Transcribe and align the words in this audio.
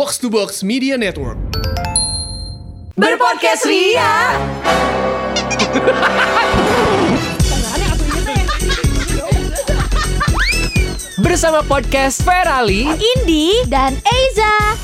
Box 0.00 0.16
to 0.16 0.32
Box 0.32 0.64
Media 0.64 0.96
Network. 0.96 1.36
Berpodcast 2.96 3.68
Ria. 3.68 4.32
Bersama 11.20 11.60
podcast 11.68 12.24
Ferali 12.24 12.88
Indi 12.88 13.60
dan 13.68 13.92
Eiza. 14.00 14.80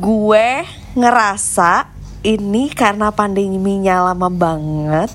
gue 0.00 0.48
ngerasa 0.96 1.84
ini 2.24 2.72
karena 2.72 3.12
pandeminya 3.12 4.08
lama 4.08 4.32
banget 4.32 5.12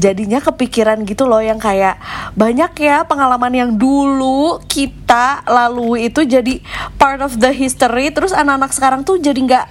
jadinya 0.00 0.40
kepikiran 0.40 1.04
gitu 1.04 1.28
loh 1.28 1.44
yang 1.44 1.60
kayak 1.60 2.00
banyak 2.32 2.72
ya 2.80 3.04
pengalaman 3.04 3.52
yang 3.52 3.70
dulu 3.76 4.64
kita 4.64 5.44
lalui 5.44 6.08
itu 6.08 6.24
jadi 6.24 6.64
part 6.96 7.20
of 7.20 7.36
the 7.36 7.52
history 7.52 8.08
terus 8.08 8.32
anak-anak 8.32 8.72
sekarang 8.72 9.04
tuh 9.04 9.20
jadi 9.20 9.36
nggak 9.36 9.66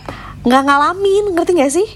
nggak 0.46 0.64
ngalamin 0.64 1.26
ngerti 1.36 1.52
gak 1.58 1.74
sih? 1.74 1.90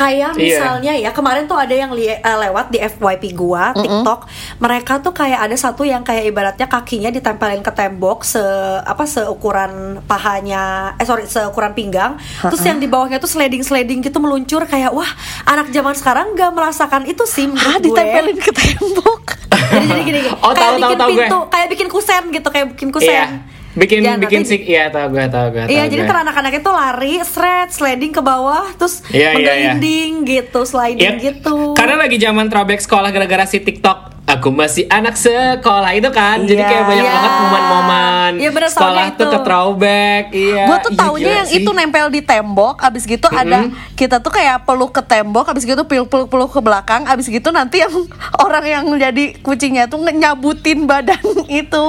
Kayak 0.00 0.32
Iya. 0.32 0.56
misalnya 0.56 0.92
ya 0.96 1.10
kemarin 1.12 1.44
tuh 1.44 1.54
ada 1.54 1.70
yang 1.70 1.92
li- 1.92 2.08
eh, 2.08 2.36
lewat 2.40 2.72
di 2.72 2.80
FYP 2.80 3.36
gua 3.36 3.76
TikTok, 3.76 4.20
mereka 4.56 4.96
tuh 4.96 5.12
kayak 5.12 5.44
ada 5.44 5.52
satu 5.54 5.84
yang 5.84 6.00
kayak 6.00 6.24
ibaratnya 6.24 6.64
kakinya 6.64 7.10
ditempelin 7.10 7.60
ke 7.60 7.68
tembok 7.68 8.24
se 8.24 8.40
apa 8.80 9.04
seukuran 9.04 10.00
pahanya 10.04 10.62
eh 10.96 11.04
sorry 11.04 11.28
seukuran 11.28 11.70
pinggang, 11.70 12.16
terus 12.40 12.64
yang 12.64 12.76
di 12.76 12.88
bawahnya 12.88 13.18
tuh 13.18 13.28
sliding 13.28 13.60
sliding 13.60 14.00
gitu 14.00 14.16
meluncur 14.16 14.64
kayak 14.64 14.88
wah 14.90 15.08
anak 15.44 15.68
zaman 15.68 15.92
sekarang 15.92 16.32
nggak 16.32 16.48
merasakan 16.50 17.04
itu 17.04 17.22
sih 17.24 17.44
Ah 17.44 17.52
menurut 17.52 17.76
gue. 17.76 17.84
ditempelin 17.86 18.38
ke 18.38 18.50
tembok. 18.50 19.22
Jadi 19.50 19.84
gini 19.84 20.00
gini, 20.02 20.18
gini. 20.22 20.30
Oh, 20.40 20.50
kayak 20.50 20.56
tahu, 20.56 20.74
tahu, 20.74 20.80
bikin 20.80 20.98
tahu 20.98 21.10
gue. 21.10 21.18
pintu, 21.20 21.38
kayak 21.46 21.68
bikin 21.68 21.88
kusen 21.88 22.22
gitu, 22.30 22.48
kayak 22.48 22.66
bikin 22.72 22.88
kusen. 22.88 23.12
Iya 23.12 23.26
Bikin 23.72 24.00
Ya, 24.00 24.14
bikin 24.16 24.42
di- 24.42 24.48
sih 24.48 24.60
Iya 24.64 24.88
tau 24.88 25.06
gue 25.06 25.22
tau 25.26 25.46
gue 25.48 25.62
Iya, 25.64 25.86
jadi 25.86 26.02
gue. 26.02 26.08
ntar 26.08 26.22
anak-anak 26.22 26.52
itu 26.56 26.70
lari, 26.70 27.14
shred, 27.20 27.68
sliding 27.68 28.10
ke 28.10 28.18
bawah, 28.18 28.66
terus 28.74 29.06
Iya, 29.06 29.30
iya, 29.30 29.52
iya. 29.54 29.72
menggelinding 29.72 30.12
gitu, 30.24 30.60
sliding 30.62 30.98
Iya, 30.98 31.22
gitu. 31.32 31.74
Karena 31.74 31.94
lagi 31.96 32.16
zaman 32.16 32.46
throwback 32.46 32.78
sekolah 32.78 33.08
gara-gara 33.08 33.44
si 33.44 33.58
TikTok 33.58 34.10
Aku 34.28 34.46
masih 34.48 34.86
anak 34.86 35.14
sekolah 35.14 35.90
itu 35.90 36.06
kan 36.08 36.38
Jadi 36.40 36.54
Iya. 36.56 36.68
kayak 36.68 36.84
banyak 36.84 37.02
Iya. 37.02 37.12
banget 37.12 37.32
momen-momen 37.36 38.32
Iya, 38.36 38.50
bener, 38.52 38.68
Sekolah 38.68 38.86
soalnya 39.02 39.10
tuh 39.12 39.24
itu. 39.24 39.26
ke 39.28 39.38
throwback 39.40 40.24
Iya 40.30 40.64
gue 40.64 40.78
tuh 40.80 40.92
taunya 40.92 41.32
yang 41.36 41.48
sih. 41.48 41.58
itu 41.58 41.70
nempel 41.72 42.06
di 42.08 42.20
tembok 42.20 42.76
abis 42.80 43.02
gitu 43.04 43.26
ada 43.28 43.58
kita 43.92 44.16
tuh 44.16 44.30
kayak 44.30 44.62
peluk 44.62 44.90
ke 44.92 45.02
tembok 45.04 45.46
abis 45.46 45.64
gitu 45.64 45.82
peluk 45.82 46.06
peluk 46.06 46.28
peluk 46.28 46.46
ke 46.48 46.60
belakang 46.60 47.02
abis 47.04 47.26
gitu 47.26 47.50
nanti 47.50 47.82
yang 47.82 47.90
orang 48.44 48.62
yang 48.64 48.84
jadi 48.96 49.34
kucingnya 49.36 49.86
tuh 49.86 49.98
nyabutin 50.00 50.86
badan 50.86 51.18
itu 51.52 51.86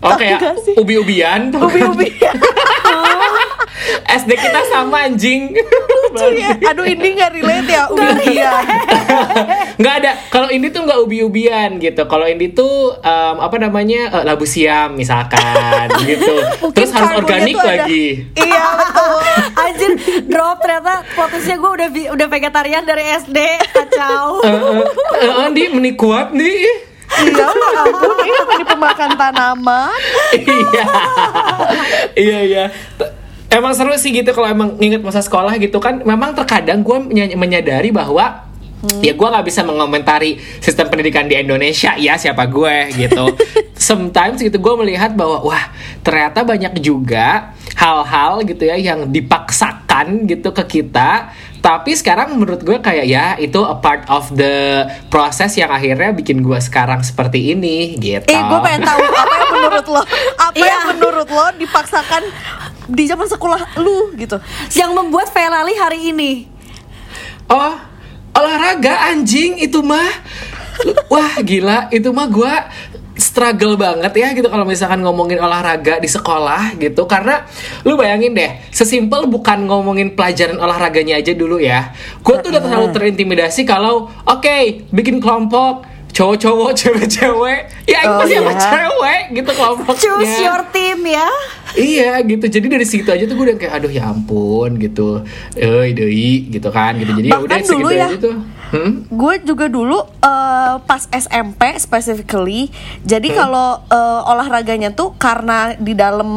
Oh 0.00 0.08
Tahu 0.08 0.18
kayak 0.18 0.38
gak 0.40 0.54
ubi-ubian. 0.80 1.52
Ubi-ubi. 1.52 2.08
SD 4.10 4.30
kita 4.32 4.60
sama 4.66 5.04
anjing. 5.04 5.52
Lucu 5.52 6.26
ya. 6.34 6.56
Aduh 6.72 6.84
ini 6.84 7.16
nggak 7.16 7.30
relate 7.32 7.68
ya 7.68 7.82
ubi-ubian. 7.86 8.64
Nggak 9.80 9.94
ada. 10.02 10.12
Kalau 10.28 10.48
ini 10.48 10.68
tuh 10.68 10.84
nggak 10.84 11.00
ubi-ubian 11.00 11.76
gitu. 11.78 12.04
Kalau 12.04 12.24
ini 12.24 12.48
tuh 12.50 12.96
em, 12.96 13.36
apa 13.38 13.56
namanya 13.56 14.20
eh, 14.20 14.24
labu 14.24 14.44
siam 14.44 14.92
misalkan 14.92 15.88
gitu. 16.04 16.32
Mungkin 16.60 16.76
terus 16.76 16.92
harus 16.92 17.16
organik 17.16 17.56
ada- 17.56 17.84
lagi. 17.84 18.28
Iya 18.34 18.64
betul. 18.76 19.20
Anjir, 19.54 19.90
drop 20.26 20.56
ternyata 20.60 21.04
potensinya 21.12 21.56
gue 21.56 21.70
udah 21.70 21.88
udah 22.12 22.26
vegetarian 22.26 22.84
dari 22.84 23.04
SD, 23.16 23.38
kacau. 23.70 24.44
Eh, 24.44 24.48
eh, 24.48 24.84
eh, 25.24 25.40
Andi 25.40 25.62
meni 25.70 25.92
kuat 25.94 26.32
nih 26.32 26.89
iya 27.18 27.46
ya 27.50 27.80
ampun 27.84 28.16
ini 28.22 28.38
ini 28.38 28.64
pemakan 28.64 29.10
tanaman? 29.18 30.00
Iya. 30.36 30.86
Iya 32.14 32.38
iya. 32.46 32.64
Emang 33.50 33.74
seru 33.74 33.90
sih 33.98 34.14
gitu 34.14 34.30
kalau 34.30 34.46
emang 34.46 34.78
nginget 34.78 35.02
masa 35.02 35.20
sekolah 35.20 35.58
gitu 35.58 35.82
kan. 35.82 36.06
Memang 36.06 36.38
terkadang 36.38 36.86
gue 36.86 36.98
menyadari 37.34 37.90
bahwa 37.90 38.50
Ya 39.04 39.12
gue 39.12 39.28
nggak 39.28 39.44
bisa 39.44 39.60
mengomentari 39.60 40.40
sistem 40.64 40.88
pendidikan 40.88 41.28
di 41.28 41.36
Indonesia. 41.36 41.92
Ya 42.00 42.16
siapa 42.16 42.48
gue 42.48 42.88
gitu. 42.96 43.36
Sometimes 43.76 44.40
gitu 44.40 44.56
gue 44.56 44.74
melihat 44.80 45.12
bahwa 45.12 45.44
wah 45.44 45.68
ternyata 46.00 46.40
banyak 46.48 46.80
juga 46.80 47.52
hal-hal 47.76 48.40
gitu 48.48 48.64
ya 48.64 48.80
yang 48.80 49.12
dipaksakan 49.12 50.24
gitu 50.24 50.56
ke 50.56 50.80
kita. 50.80 51.28
Tapi 51.60 51.92
sekarang 51.92 52.34
menurut 52.34 52.60
gue 52.60 52.80
kayak 52.80 53.04
ya 53.04 53.36
itu 53.36 53.60
a 53.60 53.76
part 53.76 54.08
of 54.08 54.32
the 54.32 54.80
proses 55.06 55.52
yang 55.54 55.68
akhirnya 55.68 56.08
bikin 56.10 56.40
gue 56.40 56.56
sekarang 56.56 57.04
seperti 57.04 57.52
ini 57.52 57.94
gitu. 57.94 58.24
eh 58.26 58.40
gue 58.40 58.58
pengen 58.60 58.80
tahu 58.80 58.96
apa 58.98 59.34
yang 59.36 59.50
menurut 59.54 59.86
lo 59.86 60.02
apa 60.36 60.56
Iya. 60.56 60.66
yang 60.66 60.82
menurut 60.90 61.28
lo 61.28 61.46
dipaksakan 61.54 62.22
di 62.88 63.04
zaman 63.04 63.28
sekolah 63.28 63.76
lu 63.76 64.16
gitu 64.16 64.40
Yang 64.72 64.90
membuat 64.90 65.28
Ferrari 65.28 65.76
hari 65.76 66.10
ini. 66.10 66.48
Oh, 67.46 67.76
olahraga 68.32 69.10
anjing 69.10 69.58
itu 69.58 69.84
mah. 69.84 70.06
Wah, 71.06 71.36
gila, 71.40 71.90
itu 71.90 72.08
mah 72.08 72.24
gua 72.24 72.72
struggle 73.30 73.78
banget 73.78 74.10
ya 74.18 74.34
gitu 74.34 74.50
kalau 74.50 74.66
misalkan 74.66 75.06
ngomongin 75.06 75.38
olahraga 75.38 76.02
di 76.02 76.10
sekolah 76.10 76.74
gitu 76.82 77.06
karena 77.06 77.46
lu 77.86 77.94
bayangin 77.94 78.34
deh 78.34 78.58
sesimpel 78.74 79.30
bukan 79.30 79.70
ngomongin 79.70 80.18
pelajaran 80.18 80.58
olahraganya 80.58 81.14
aja 81.14 81.30
dulu 81.30 81.62
ya 81.62 81.94
gue 82.26 82.34
tuh 82.42 82.50
udah 82.50 82.58
terlalu 82.58 82.90
terintimidasi 82.90 83.62
kalau 83.62 84.10
oke 84.26 84.90
bikin 84.90 85.22
kelompok 85.22 85.86
cowok-cowok 86.10 86.70
cewek-cewek 86.74 87.60
ya 87.86 88.02
Oh, 88.10 88.18
pasti 88.18 88.34
sama 88.34 88.50
iya. 88.50 88.58
cewek 88.58 89.22
gitu 89.38 89.50
kelompoknya 89.54 90.02
Choose 90.02 90.36
your 90.42 90.62
team 90.74 90.98
ya. 91.06 91.30
Iya 91.70 92.18
gitu, 92.26 92.50
jadi 92.50 92.66
dari 92.66 92.82
situ 92.82 93.06
aja 93.06 93.22
tuh 93.30 93.38
gue 93.38 93.46
udah 93.46 93.56
kayak 93.62 93.78
aduh 93.78 93.92
ya 93.94 94.10
ampun 94.10 94.74
gitu, 94.82 95.22
eh 95.54 95.94
doi 95.94 96.50
gitu 96.50 96.66
kan 96.74 96.98
gitu. 96.98 97.14
Jadi 97.14 97.30
ya 97.30 97.38
udah 97.38 97.58
segitu 97.62 97.94
ya. 97.94 98.10
aja 98.10 98.18
tuh. 98.18 98.34
Hmm? 98.70 99.02
gue 99.10 99.34
juga 99.42 99.66
dulu 99.66 99.98
eh, 100.22 100.74
pas 100.80 101.02
SMP 101.10 101.74
specifically 101.76 102.70
jadi 103.02 103.28
kalau 103.34 103.82
eh, 103.84 104.20
olahraganya 104.30 104.94
tuh 104.94 105.10
karena 105.18 105.74
di 105.74 105.90
dalam 105.90 106.30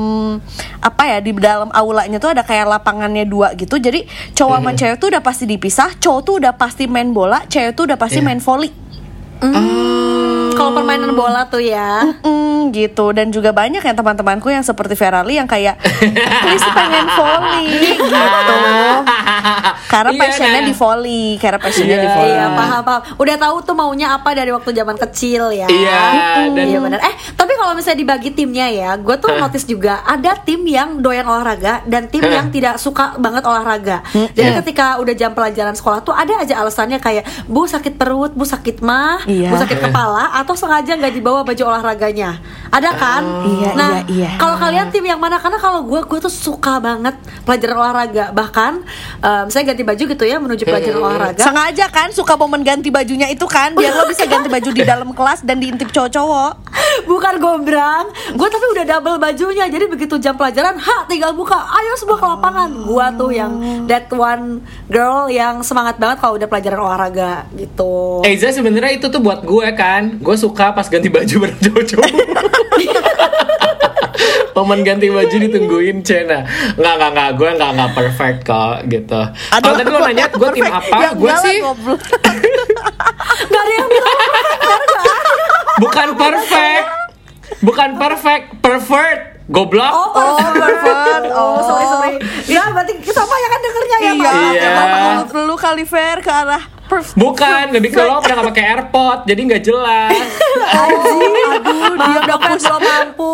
apa 0.82 1.04
ya 1.06 1.18
di 1.22 1.30
dalam 1.38 1.70
aulanya 1.70 2.18
tuh 2.18 2.34
ada 2.34 2.42
kayak 2.42 2.66
lapangannya 2.68 3.24
dua 3.24 3.54
gitu 3.54 3.78
jadi 3.78 4.02
cowok 4.34 4.58
sama 4.58 4.72
cewek 4.74 4.98
tuh 4.98 5.08
udah 5.14 5.22
pasti 5.22 5.46
dipisah 5.46 5.94
cowok 5.96 6.22
tuh 6.22 6.34
udah 6.42 6.54
pasti 6.58 6.90
main 6.90 7.14
bola 7.14 7.46
cewek 7.46 7.78
tuh 7.78 7.86
udah 7.86 7.98
pasti 7.98 8.18
Iya. 8.18 8.26
main 8.26 8.42
volley 8.42 8.74
Kalau 10.54 10.70
permainan 10.72 11.12
bola 11.12 11.46
tuh 11.46 11.60
ya. 11.60 12.14
Mm, 12.22 12.72
gitu 12.72 13.12
dan 13.12 13.28
juga 13.28 13.52
banyak 13.52 13.82
yang 13.82 13.94
teman-temanku 13.94 14.48
yang 14.48 14.62
seperti 14.62 14.94
Ferali 14.94 15.36
yang 15.36 15.46
kayak 15.46 15.76
please 16.44 16.64
pengen 16.70 17.06
volley 17.12 17.68
gitu 17.92 18.06
karena 19.86 20.10
Iya, 20.10 20.20
passionnya 20.20 20.58
nah. 20.58 20.66
di 20.66 20.74
volley 20.74 21.26
karena 21.38 21.60
passionnya 21.60 21.96
Iya. 21.96 22.02
di 22.02 22.10
volley 22.10 22.32
Iya 22.34 22.46
paham 22.50 22.82
paham. 22.82 23.02
Udah 23.16 23.36
tahu 23.38 23.56
tuh 23.62 23.76
maunya 23.76 24.08
apa 24.12 24.30
dari 24.32 24.50
waktu 24.50 24.72
zaman 24.72 24.96
kecil 24.98 25.52
ya. 25.52 25.68
Iya, 25.68 26.02
dan- 26.50 26.66
Iya 26.66 26.80
benar. 26.80 27.00
Eh 27.04 27.14
tapi 27.36 27.54
kalau 27.54 27.74
misalnya 27.74 28.00
dibagi 28.00 28.30
timnya 28.32 28.68
ya, 28.68 28.96
gue 28.96 29.16
tuh 29.18 29.36
notice 29.36 29.66
juga 29.66 30.02
ada 30.02 30.34
tim 30.38 30.64
yang 30.64 30.98
doyan 30.98 31.26
olahraga 31.26 31.84
dan 31.84 32.08
tim 32.08 32.24
yang 32.24 32.48
tidak 32.50 32.78
suka 32.78 33.14
banget 33.18 33.44
olahraga. 33.44 34.02
Jadi 34.32 34.50
Iya. 34.50 34.58
ketika 34.64 34.98
udah 34.98 35.14
jam 35.14 35.32
pelajaran 35.32 35.74
sekolah 35.74 36.00
tuh 36.02 36.14
ada 36.14 36.40
aja 36.40 36.58
alasannya 36.58 36.98
kayak 36.98 37.28
bu 37.46 37.66
sakit 37.66 37.94
perut, 37.94 38.32
bu 38.32 38.46
sakit 38.46 38.80
mah, 38.80 39.23
Iya. 39.24 39.50
bu 39.52 39.56
sakit 39.56 39.80
kepala 39.80 40.36
atau 40.36 40.54
sengaja 40.56 41.00
nggak 41.00 41.14
dibawa 41.16 41.42
baju 41.48 41.64
olahraganya. 41.64 42.40
Ada 42.74 42.90
kan? 42.98 43.22
Iya, 43.46 43.70
nah, 43.78 43.92
iya, 44.04 44.04
iya. 44.10 44.30
kalau 44.36 44.56
kalian 44.60 44.90
tim 44.90 45.06
yang 45.06 45.22
mana? 45.22 45.40
Karena 45.40 45.62
kalau 45.62 45.86
gue, 45.86 46.02
gue 46.04 46.20
tuh 46.20 46.34
suka 46.34 46.82
banget 46.84 47.16
pelajaran 47.48 47.78
olahraga. 47.80 48.26
Bahkan 48.36 48.74
um, 49.24 49.46
saya 49.48 49.64
ganti 49.64 49.84
baju 49.86 50.04
gitu 50.04 50.24
ya 50.28 50.38
menuju 50.42 50.64
pelajaran 50.68 51.00
olahraga. 51.00 51.42
Sengaja 51.44 51.86
kan 51.88 52.10
suka 52.12 52.36
momen 52.36 52.66
ganti 52.66 52.92
bajunya 52.92 53.30
itu 53.32 53.46
kan 53.48 53.78
biar 53.78 53.94
lo 53.96 54.10
bisa 54.10 54.28
ganti 54.28 54.52
baju 54.52 54.70
di 54.74 54.84
dalam 54.84 55.10
kelas 55.16 55.46
dan 55.46 55.62
diintip 55.62 55.94
cowok-cowok. 55.94 56.74
Bukan 57.10 57.42
gombrang 57.42 58.06
Gue 58.38 58.48
tapi 58.50 58.66
udah 58.78 58.86
double 58.86 59.18
bajunya 59.18 59.66
Jadi 59.66 59.86
begitu 59.90 60.16
jam 60.22 60.38
pelajaran 60.38 60.78
Ha 60.78 61.10
tinggal 61.10 61.34
buka 61.34 61.58
Ayo 61.58 61.94
semua 61.98 62.18
ke 62.22 62.26
lapangan 62.26 62.70
Gua 62.86 63.10
tuh 63.14 63.34
yang 63.34 63.52
That 63.90 64.10
one 64.14 64.62
girl 64.88 65.28
Yang 65.28 65.68
semangat 65.68 65.98
banget 65.98 66.22
Kalau 66.22 66.38
udah 66.38 66.48
pelajaran 66.48 66.80
olahraga 66.80 67.50
Gitu 67.58 68.22
Eiza 68.26 68.54
sebenarnya 68.54 68.94
itu 68.98 69.08
tuh 69.14 69.22
buat 69.22 69.40
gue 69.42 69.68
kan, 69.74 70.18
gue 70.18 70.36
suka 70.36 70.74
pas 70.74 70.84
ganti 70.84 71.08
baju 71.08 71.36
bareng 71.40 71.62
cowok-cowok. 71.62 72.10
Momen 74.54 74.86
ganti 74.86 75.10
baju 75.10 75.34
ditungguin 75.34 76.06
Cena 76.06 76.46
Nggak, 76.78 76.94
nggak, 76.96 77.12
nggak 77.12 77.30
Gue 77.36 77.50
nggak, 77.52 77.72
nggak 77.74 77.92
perfect 77.92 78.40
kok 78.46 78.86
gitu 78.86 79.22
Kalau 79.50 79.74
tadi 79.74 79.90
lo 79.90 80.00
nanya 80.00 80.26
gue 80.30 80.50
tim 80.54 80.64
apa 80.64 80.96
Ya 80.96 81.10
Gue 81.12 81.34
sih 81.42 81.58
goblok. 81.60 82.00
Gak 83.44 83.60
ada 83.60 83.74
yang 83.74 83.90
bilang 83.90 84.18
bukan 85.76 86.08
perfect 86.14 86.86
Bukan 87.60 87.90
perfect 87.98 88.46
Pervert 88.62 89.20
Goblok 89.50 89.92
Oh, 89.92 90.08
Oh, 90.16 90.38
pervert. 90.56 91.24
Oh, 91.28 91.60
sorry 91.60 91.86
sorry. 91.86 92.14
Ya 92.48 92.64
berarti 92.70 92.96
sama 93.10 93.36
ya 93.36 93.48
kan 93.50 93.60
dengernya 93.60 93.98
ya 93.98 94.00
Iya, 94.00 94.14
Pak? 94.16 94.34
Iya. 95.28 95.42
lu 95.44 95.56
kali 95.60 95.84
fair 95.84 96.24
ke 96.24 96.32
arah. 96.32 96.64
Bukan, 97.14 97.64
lebih 97.72 97.90
ke 97.90 98.02
lo 98.02 98.20
pernah 98.20 98.36
nggak 98.42 98.50
pakai 98.54 98.64
AirPod, 98.74 99.20
jadi 99.26 99.42
nggak 99.44 99.64
jelas. 99.64 100.12
Anjing, 100.84 101.34
aduh 101.54 101.94
dia 101.98 102.20
udah 102.24 102.38
kan 102.38 102.52
belum 102.58 102.82
mampu. 102.82 103.32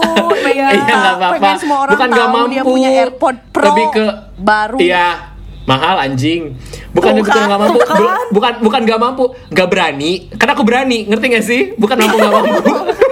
Iya 0.50 0.68
nggak 0.74 1.16
apa-apa. 1.20 1.52
Bukan 1.92 2.08
nggak 2.10 2.30
mampu. 2.30 2.52
dia 2.52 2.64
punya 2.64 2.90
AirPod 2.94 3.36
Pro 3.52 3.66
Lebih 3.70 3.86
ke 3.92 4.06
baru. 4.40 4.78
Iya, 4.80 5.08
mahal 5.66 5.96
anjing. 6.00 6.56
Bukan 6.90 7.22
Bukan, 7.22 7.34
nggak 7.46 7.60
mampu, 7.62 7.78
bukan. 7.78 7.96
Bel- 7.96 8.28
bukan 8.34 8.54
bukan 8.66 8.82
nggak 8.88 9.00
mampu, 9.00 9.24
nggak 9.54 9.68
berani. 9.70 10.12
Karena 10.36 10.52
aku 10.58 10.64
berani, 10.66 10.98
ngerti 11.06 11.26
gak 11.30 11.46
sih? 11.46 11.62
Bukan 11.78 11.96
mampu 11.96 12.16
nggak 12.18 12.34
mampu. 12.34 12.56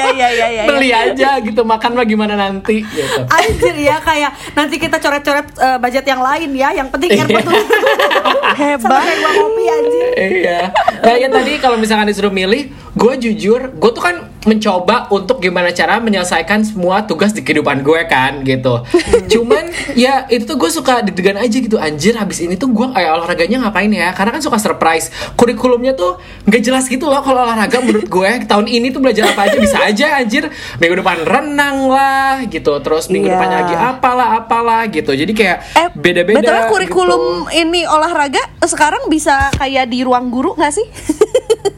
Iya 0.00 0.28
iya 0.28 0.28
iya 0.30 0.46
iya. 0.48 0.62
Beli 0.64 0.90
aja 0.90 1.30
gitu, 1.38 1.60
makan 1.62 1.90
mah 1.92 2.04
gimana 2.04 2.34
nanti 2.34 2.80
gitu. 2.80 3.20
Anjir 3.26 3.76
ya 3.76 3.96
kayak 3.98 4.30
nanti 4.52 4.76
kita 4.76 4.96
coret-coret 4.96 5.46
eh, 5.52 5.76
budget 5.76 6.04
yang 6.04 6.20
lain 6.20 6.50
ya. 6.52 6.72
Yang 6.72 6.88
penting 6.88 7.10
Iya. 7.10 7.22
airport 7.26 7.44
dulu. 7.44 7.60
Sama 7.60 8.54
Hebat. 8.56 9.02
kayak 9.02 9.18
gua 9.18 9.32
kopi 9.36 9.64
anjir. 9.66 10.08
Iya. 10.16 10.58
Nah 11.00 11.14
ya 11.16 11.28
tadi 11.28 11.52
kalau 11.56 11.76
misalkan 11.76 12.06
disuruh 12.06 12.30
milih, 12.30 12.62
gue 12.92 13.12
jujur, 13.18 13.60
gue 13.70 13.90
tuh 13.90 14.02
kan 14.02 14.29
mencoba 14.40 15.04
untuk 15.08 15.38
gimana 15.38 15.68
cara 15.68 16.00
menyelesaikan 16.00 16.64
semua 16.64 17.04
tugas 17.04 17.30
di 17.30 17.40
kehidupan 17.40 17.80
gue 17.80 18.00
kan 18.04 18.40
gitu. 18.40 18.80
Cuman 19.32 19.68
ya 19.92 20.24
itu 20.26 20.44
tuh 20.44 20.56
gue 20.56 20.70
suka 20.70 21.04
deg-degan 21.04 21.36
aja 21.36 21.52
gitu. 21.52 21.76
Anjir 21.76 22.16
habis 22.16 22.40
ini 22.40 22.56
tuh 22.56 22.72
gue 22.72 22.88
kayak 22.88 23.10
olahraganya 23.14 23.60
ngapain 23.62 23.88
ya? 23.88 24.10
Karena 24.10 24.32
kan 24.32 24.40
suka 24.40 24.56
surprise. 24.56 25.08
Kurikulumnya 25.34 25.92
tuh 25.92 26.16
nggak 26.48 26.62
jelas 26.62 26.84
gitu 26.86 27.04
loh 27.04 27.20
kalau 27.20 27.44
olahraga 27.44 27.80
menurut 27.80 28.08
gue. 28.08 28.30
Tahun 28.50 28.64
ini 28.64 28.88
tuh 28.88 29.00
belajar 29.00 29.28
apa 29.28 29.44
aja 29.44 29.56
bisa 29.56 29.78
aja 29.80 30.06
anjir. 30.16 30.48
Minggu 30.80 30.96
depan 30.98 31.20
renang 31.20 31.86
lah 31.86 32.40
gitu. 32.46 32.72
Terus 32.80 33.08
minggu 33.08 33.28
Iya. 33.28 33.36
depannya 33.36 33.56
lagi 33.62 33.74
apalah 33.76 34.28
apalah 34.36 34.82
gitu. 34.88 35.12
Jadi 35.12 35.32
kayak 35.32 35.58
Eh, 35.76 35.88
beda-beda. 35.92 36.40
BTW 36.40 36.56
kurikulum 36.66 37.22
gitu. 37.46 37.60
ini 37.60 37.84
olahraga 37.84 38.40
sekarang 38.64 39.06
bisa 39.06 39.52
kayak 39.54 39.86
di 39.86 40.00
ruang 40.00 40.32
guru 40.32 40.56
nggak 40.56 40.72
sih? 40.72 40.86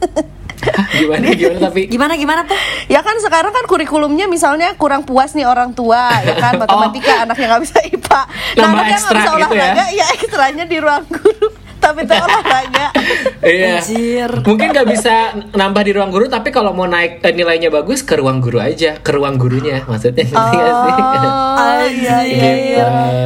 Gimana 1.01 1.27
gimana 1.33 1.59
tapi 1.69 1.81
Gimana 1.89 2.13
gimana 2.15 2.41
tuh? 2.47 2.57
ya 2.87 2.99
kan 3.01 3.15
sekarang 3.19 3.51
kan 3.51 3.65
kurikulumnya 3.65 4.25
misalnya 4.27 4.75
kurang 4.75 5.03
puas 5.07 5.33
nih 5.33 5.47
orang 5.47 5.71
tua 5.73 6.11
ya 6.21 6.35
kan 6.37 6.57
matematika 6.61 7.25
anaknya 7.27 7.45
nggak 7.55 7.63
bisa 7.63 7.77
IPA. 7.87 8.21
Nambah 8.59 8.67
anaknya 8.77 8.97
nggak 8.99 9.13
bisa 9.15 9.29
gitu 9.31 9.33
ya? 9.33 9.47
olahraga, 9.49 9.85
ya 9.91 10.05
ekstranya 10.15 10.65
di 10.67 10.77
ruang 10.79 11.05
guru. 11.09 11.47
Tapi 11.83 11.99
itu 12.01 12.13
olahraga. 12.15 12.87
Iya. 13.43 13.75
Anjir. 13.77 14.29
Mungkin 14.41 14.67
nggak 14.71 14.87
bisa 14.87 15.13
nambah 15.51 15.83
di 15.83 15.91
ruang 15.91 16.09
guru, 16.09 16.25
tapi 16.25 16.49
kalau 16.49 16.71
mau 16.71 16.87
naik 16.87 17.19
eh, 17.19 17.33
nilainya 17.33 17.67
bagus 17.67 17.99
ke 17.99 18.15
ruang 18.15 18.39
guru 18.39 18.57
aja, 18.57 18.95
ke 18.97 19.11
ruang 19.11 19.35
gurunya 19.35 19.83
maksudnya. 19.83 20.23
sih? 20.23 20.33
Oh, 20.33 21.83
iya 21.93 22.17
iya 22.23 22.51
iya. 22.55 22.85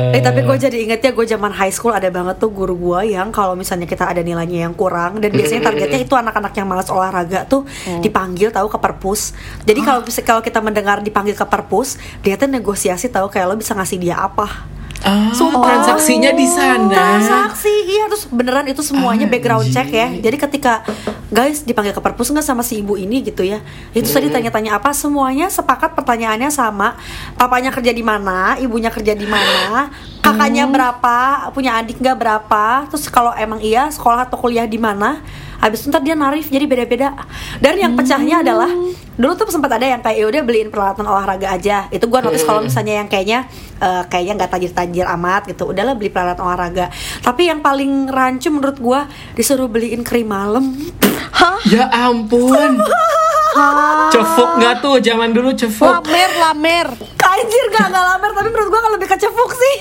Eh 0.10 0.20
tapi 0.20 0.42
gue 0.42 0.58
jadi 0.58 0.78
inget 0.80 1.00
ya 1.00 1.12
gue 1.12 1.26
zaman 1.28 1.54
high 1.54 1.70
school 1.70 1.94
ada 1.94 2.10
banget 2.10 2.38
tuh 2.38 2.50
guru 2.50 2.74
gue 2.76 3.14
yang 3.14 3.30
kalau 3.30 3.54
misalnya 3.54 3.86
kita 3.86 4.08
ada 4.08 4.20
nilainya 4.20 4.66
yang 4.66 4.74
kurang 4.74 5.20
dan 5.20 5.30
biasanya 5.30 5.62
targetnya 5.64 6.00
itu 6.00 6.14
anak-anak 6.14 6.54
yang 6.54 6.66
malas 6.66 6.90
olahraga 6.90 7.46
tuh 7.46 7.64
dipanggil 8.02 8.50
tahu 8.50 8.68
ke 8.68 8.78
perpus. 8.78 9.38
Jadi 9.64 9.80
kalau 9.80 10.02
bisa- 10.02 10.24
kalau 10.24 10.42
kita 10.42 10.60
mendengar 10.60 11.00
dipanggil 11.00 11.34
ke 11.34 11.46
perpus, 11.46 11.96
dia 12.20 12.34
tuh 12.36 12.48
negosiasi 12.48 13.08
tahu 13.08 13.30
kayak 13.30 13.46
lo 13.46 13.56
bisa 13.56 13.72
ngasih 13.72 13.98
dia 13.98 14.18
apa. 14.18 14.77
Ah, 15.06 15.30
transaksinya 15.34 16.34
di 16.34 16.48
sana. 16.50 16.90
Transaksi 16.90 17.70
iya 17.86 18.10
terus 18.10 18.26
beneran 18.28 18.66
itu 18.66 18.82
semuanya 18.82 19.30
background 19.30 19.70
check 19.70 19.94
ya. 19.94 20.10
Jadi 20.10 20.38
ketika 20.38 20.82
guys 21.30 21.62
dipanggil 21.62 21.94
ke 21.94 22.02
perpus 22.02 22.34
nggak 22.34 22.46
sama 22.46 22.66
si 22.66 22.82
ibu 22.82 22.98
ini 22.98 23.22
gitu 23.22 23.46
ya. 23.46 23.62
Itu 23.94 24.10
tadi 24.10 24.34
tanya-tanya 24.34 24.82
apa 24.82 24.92
semuanya 24.98 25.54
sepakat 25.54 25.94
pertanyaannya 25.94 26.50
sama. 26.50 26.98
Papanya 27.38 27.70
kerja 27.70 27.94
di 27.94 28.02
mana, 28.02 28.58
ibunya 28.58 28.90
kerja 28.90 29.14
di 29.14 29.30
mana, 29.30 29.94
kakaknya 30.26 30.66
berapa, 30.66 31.50
punya 31.54 31.78
adik 31.78 32.02
nggak 32.02 32.18
berapa. 32.18 32.90
Terus 32.90 33.06
kalau 33.14 33.32
emang 33.38 33.62
iya 33.62 33.88
sekolah 33.94 34.26
atau 34.26 34.38
kuliah 34.42 34.66
di 34.66 34.82
mana. 34.82 35.22
Habis 35.58 35.84
itu 35.84 35.88
ntar 35.90 36.06
dia 36.06 36.14
narif 36.14 36.48
jadi 36.48 36.66
beda-beda. 36.70 37.18
Dan 37.58 37.82
yang 37.82 37.94
pecahnya 37.98 38.46
adalah 38.46 38.70
dulu 39.18 39.34
tuh 39.34 39.50
sempat 39.50 39.74
ada 39.74 39.90
yang 39.90 40.02
kayak 40.06 40.18
"Ya 40.22 40.26
udah 40.30 40.42
beliin 40.46 40.70
peralatan 40.70 41.06
olahraga 41.10 41.50
aja. 41.50 41.90
Itu 41.90 42.06
gua 42.06 42.22
notice 42.22 42.46
kalau 42.46 42.62
misalnya 42.62 43.02
yang 43.02 43.10
kayaknya 43.10 43.50
eh, 43.82 44.04
kayaknya 44.06 44.34
nggak 44.44 44.52
tajir-tajir 44.54 45.06
amat 45.18 45.50
gitu. 45.50 45.70
Udahlah 45.74 45.98
beli 45.98 46.14
peralatan 46.14 46.46
olahraga. 46.46 46.94
Tapi 47.26 47.50
yang 47.50 47.66
paling 47.66 48.10
rancu 48.10 48.54
menurut 48.54 48.78
gua 48.78 49.00
disuruh 49.34 49.66
beliin 49.66 50.06
krim 50.06 50.30
malam. 50.30 50.78
Hah? 51.34 51.58
Ya 51.66 51.90
ampun. 51.90 52.78
Cefuk 54.14 54.50
nggak 54.62 54.86
tuh 54.86 55.02
zaman 55.02 55.34
dulu 55.34 55.50
cefuk? 55.58 55.90
Lamer 55.90 56.32
lamer. 56.38 56.88
Anjir 57.28 57.66
gak, 57.70 57.92
gak 57.92 58.02
lamer 58.02 58.32
tapi 58.34 58.50
menurut 58.50 58.70
gua 58.72 58.82
kan 58.82 58.92
lebih 58.98 59.08
kecefuk 59.14 59.52
sih 59.54 59.76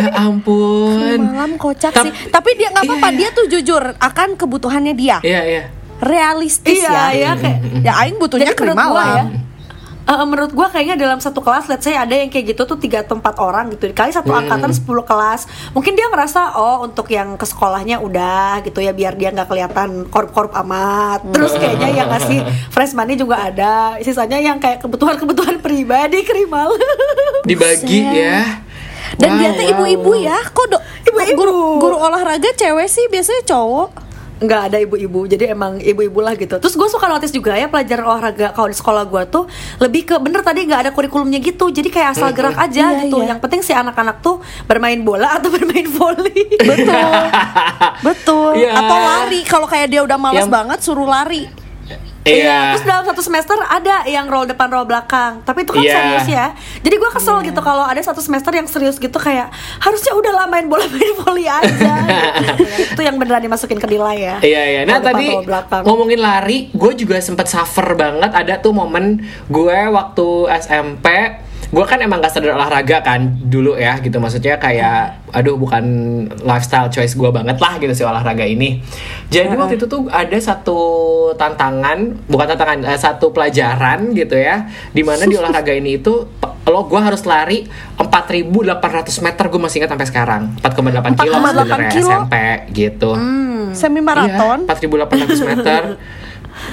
Ya 0.00 0.12
ampun. 0.16 1.18
Malam 1.20 1.52
kocak 1.56 1.90
Tap- 1.90 2.04
sih. 2.04 2.12
Tapi 2.26 2.50
dia 2.54 2.70
nggak 2.70 2.84
apa-apa. 2.84 3.08
Iya, 3.08 3.12
iya. 3.12 3.18
Dia 3.20 3.28
tuh 3.32 3.44
jujur 3.48 3.82
akan 3.94 4.28
kebutuhannya 4.34 4.94
dia. 4.94 5.18
Iya 5.20 5.40
iya. 5.44 5.62
Realistis 5.98 6.78
Iya, 6.78 6.88
ya. 6.88 7.04
iya, 7.10 7.30
kayak- 7.34 7.60
Ya 7.86 7.92
aing 7.98 8.16
butuhnya 8.16 8.48
Jadi 8.48 8.56
krim 8.56 8.70
menurut 8.70 8.86
gua 8.86 9.02
malam. 9.04 9.26
Eh, 10.08 10.24
menurut 10.24 10.52
gua 10.52 10.68
kayaknya 10.68 10.96
dalam 10.96 11.18
satu 11.18 11.38
kelas 11.38 11.68
let's 11.68 11.82
say 11.82 11.92
ada 11.92 12.08
yang 12.10 12.32
kayak 12.32 12.48
gitu 12.48 12.64
tuh 12.64 12.74
tiga 12.74 13.04
atau 13.04 13.12
empat 13.12 13.36
orang 13.36 13.68
gitu 13.68 13.92
kali 13.92 14.08
satu 14.08 14.30
Hmm. 14.30 14.40
angkatan 14.40 14.72
10 14.72 15.04
kelas 15.04 15.44
mungkin 15.70 15.92
dia 15.92 16.08
ngerasa 16.08 16.56
oh 16.56 16.80
untuk 16.80 17.04
yang 17.08 17.36
ke 17.36 17.44
sekolahnya 17.44 18.00
udah 18.00 18.64
gitu 18.64 18.80
ya 18.80 18.90
biar 18.90 19.12
dia 19.12 19.28
nggak 19.28 19.44
kelihatan 19.46 20.08
korup-korup 20.08 20.56
amat 20.56 21.28
terus 21.28 21.52
kayaknya 21.52 21.92
yang 21.94 22.08
ngasih 22.08 22.40
fresh 22.72 22.96
money 22.96 23.14
juga 23.14 23.36
ada 23.44 24.00
sisanya 24.00 24.40
yang 24.40 24.56
kayak 24.56 24.80
kebutuhan-kebutuhan 24.80 25.60
pribadi 25.60 26.24
krimal 26.24 26.72
Dibagi 27.44 28.00
ya. 28.00 28.64
Dan 29.14 29.30
Wow, 29.30 29.38
dia 29.38 29.50
tuh 29.50 29.64
wow. 29.64 29.72
ibu-ibu 29.72 30.12
ya. 30.18 30.38
Kok 30.44 30.66
do- 30.68 30.84
Ibu-ibu. 31.06 31.34
guru, 31.34 31.54
guru 31.80 31.96
olahraga 31.96 32.50
cewek 32.52 32.84
sih 32.86 33.06
biasanya 33.06 33.46
cowok. 33.46 34.10
nggak 34.38 34.70
ada 34.70 34.78
ibu-ibu 34.78 35.26
jadi 35.26 35.50
emang 35.50 35.82
ibu-ibu 35.82 36.22
lah 36.22 36.30
gitu 36.32 36.54
terus 36.54 36.70
gue 36.72 36.86
suka 36.86 37.10
notice 37.10 37.34
juga 37.34 37.58
ya 37.58 37.66
pelajaran 37.66 38.06
olahraga 38.06 38.54
kalau 38.54 38.70
di 38.70 38.76
sekolah 38.76 39.02
gue 39.02 39.26
tuh 39.26 39.50
lebih 39.78 40.06
ke 40.06 40.14
bener 40.16 40.46
tadi 40.46 40.62
nggak 40.62 40.80
ada 40.80 40.90
kurikulumnya 40.94 41.42
gitu 41.42 41.66
jadi 41.68 41.82
kayak 41.84 42.08
asal 42.14 42.30
gerak 42.30 42.54
aja 42.54 42.86
Iya, 42.88 43.02
gitu 43.02 43.18
iya. 43.18 43.34
yang 43.34 43.42
penting 43.42 43.66
si 43.66 43.74
anak-anak 43.74 44.22
tuh 44.22 44.38
bermain 44.62 44.94
bola 44.96 45.34
atau 45.34 45.50
bermain 45.58 45.82
volley 45.88 46.54
Betul. 46.54 47.10
Betul. 48.06 48.52
Iya. 48.56 48.72
Atau 48.76 48.94
lari. 48.96 49.40
Kalau 49.42 49.66
kayak 49.66 49.86
dia 49.88 50.00
udah 50.00 50.14
malas 50.16 50.38
Yang- 50.40 50.54
banget 50.54 50.78
suruh 50.80 51.08
lari. 51.08 51.50
Iya. 52.24 52.74
Terus 52.76 52.84
dalam 52.84 53.04
satu 53.04 53.22
semester 53.22 53.56
ada 53.56 54.04
yang 54.04 54.26
roll 54.26 54.44
depan 54.44 54.68
roll 54.68 54.84
belakang. 54.84 55.40
Tapi 55.42 55.62
itu 55.62 55.70
kan 55.70 55.80
Iya. 55.80 55.94
serius 55.94 56.26
ya. 56.28 56.46
Jadi 56.80 56.94
gue 56.94 57.10
kesel 57.10 57.36
gitu 57.42 57.60
kalau 57.60 57.82
ada 57.82 57.98
satu 57.98 58.18
semester 58.18 58.50
yang 58.50 58.66
serius 58.66 58.96
gitu 58.96 59.16
kayak 59.16 59.48
harusnya 59.78 60.12
udah 60.12 60.32
lah 60.34 60.46
main 60.46 60.66
bola 60.66 60.84
main 60.90 61.12
volley 61.16 61.46
aja. 61.46 61.94
gitu. 62.36 62.64
itu 62.92 63.00
yang 63.00 63.16
beneran 63.16 63.40
dimasukin 63.40 63.78
ke 63.78 63.86
nilai 63.86 64.16
ya. 64.18 64.36
Iya 64.40 64.62
iya. 64.66 64.80
Nah 64.84 64.98
Roll 64.98 65.04
depan, 65.04 65.08
tadi 65.08 65.26
ngomongin 65.84 66.20
lari, 66.20 66.58
gue 66.70 66.92
juga 66.94 67.16
sempat 67.18 67.46
suffer 67.46 67.94
banget. 67.94 68.30
Ada 68.30 68.60
tuh 68.60 68.72
momen 68.72 69.20
gue 69.48 69.78
waktu 69.88 70.28
SMP, 70.58 71.06
gue 71.68 71.84
kan 71.84 72.00
emang 72.00 72.24
gak 72.24 72.32
sadar 72.32 72.56
olahraga 72.56 73.04
kan 73.04 73.36
dulu 73.44 73.76
ya 73.76 74.00
gitu. 74.00 74.16
Maksudnya 74.16 74.56
kayak, 74.56 75.28
aduh 75.36 75.60
bukan 75.60 75.84
lifestyle 76.40 76.88
choice 76.88 77.12
gue 77.12 77.28
banget 77.28 77.60
lah 77.60 77.76
gitu 77.76 77.92
si 77.92 78.02
olahraga 78.08 78.48
ini. 78.48 78.80
Jadi 79.28 79.52
waktu 79.52 79.76
itu 79.76 79.84
tuh 79.84 80.08
ada 80.08 80.32
satu 80.40 80.80
tantangan, 81.36 82.24
bukan 82.24 82.46
tantangan, 82.56 82.88
eh, 82.88 82.96
satu 82.96 83.36
pelajaran 83.36 84.16
gitu 84.16 84.40
ya, 84.40 84.64
di 84.96 85.04
mana 85.04 85.28
di 85.28 85.36
olahraga 85.36 85.76
ini 85.76 86.00
itu 86.00 86.24
lo 86.68 86.84
gue 86.84 87.00
harus 87.00 87.24
lari 87.24 87.64
4.800 87.96 89.24
meter 89.24 89.44
gue 89.48 89.60
masih 89.60 89.76
ingat 89.80 89.90
sampai 89.96 90.08
sekarang 90.08 90.42
4,8 90.60 91.16
kilo 91.16 91.36
4,8 91.40 91.48
sebenarnya 91.48 91.88
kilo? 91.88 92.08
SMP 92.12 92.34
gitu. 92.76 93.10
Semi 93.72 94.00
maraton. 94.00 94.68
Iya, 94.68 94.76
4.800 94.76 95.48
meter. 95.48 95.82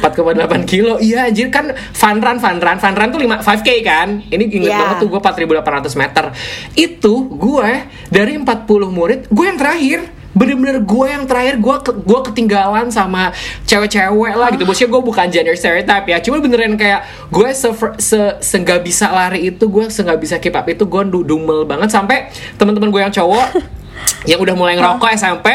4,8 0.01 0.35
kilo. 0.63 0.97
Iya 0.97 1.27
anjir. 1.27 1.47
Kan 1.47 1.69
fun 1.91 2.17
run 2.17 2.37
fun 2.37 2.57
run 2.57 2.77
Fun 2.77 2.93
run 2.93 3.09
tuh 3.09 3.19
5, 3.19 3.39
5k 3.39 3.69
kan? 3.81 4.07
Ini 4.25 4.43
inget 4.45 4.69
Iya. 4.69 4.77
banget 4.77 4.95
tuh 4.99 5.09
gue 5.09 5.19
4.800 5.19 5.95
meter. 5.95 6.25
Itu 6.73 7.13
gue 7.27 7.69
dari 8.07 8.33
40 8.35 8.45
murid 8.87 9.19
Gue 9.27 9.45
yang 9.45 9.55
terakhir. 9.55 9.99
Bener-bener 10.35 10.83
gue 10.83 11.07
yang 11.07 11.23
terakhir. 11.23 11.55
Gue 11.57 11.75
ke, 11.79 11.95
gua 11.95 12.19
ketinggalan 12.21 12.91
sama 12.91 13.31
cewek-cewek 13.63 14.35
lah 14.35 14.51
gitu. 14.51 14.63
Maksudnya 14.63 14.91
gue 14.91 15.01
bukan 15.01 15.25
gender 15.29 15.55
stereotype 15.55 16.05
ya. 16.05 16.19
Cuma 16.19 16.37
beneran 16.39 16.75
kayak 16.75 17.07
Gue 17.29 17.49
se, 17.51 17.71
se, 17.97 18.19
se 18.37 18.55
nggak 18.57 18.83
bisa 18.83 19.07
lari 19.09 19.47
itu 19.47 19.63
Gue 19.65 19.87
se 19.87 20.03
nggak 20.03 20.19
bisa 20.19 20.35
keep 20.37 20.51
up 20.51 20.65
itu 20.65 20.83
Gue 20.83 21.07
du- 21.07 21.23
dumel 21.23 21.63
banget. 21.63 21.87
Sampai 21.87 22.27
teman-teman 22.55 22.91
gue 22.91 22.99
yang 22.99 23.13
cowok 23.13 23.47
Yang 24.29 24.39
udah 24.43 24.55
mulai 24.55 24.75
ngerokok 24.75 25.07
SMP 25.15 25.47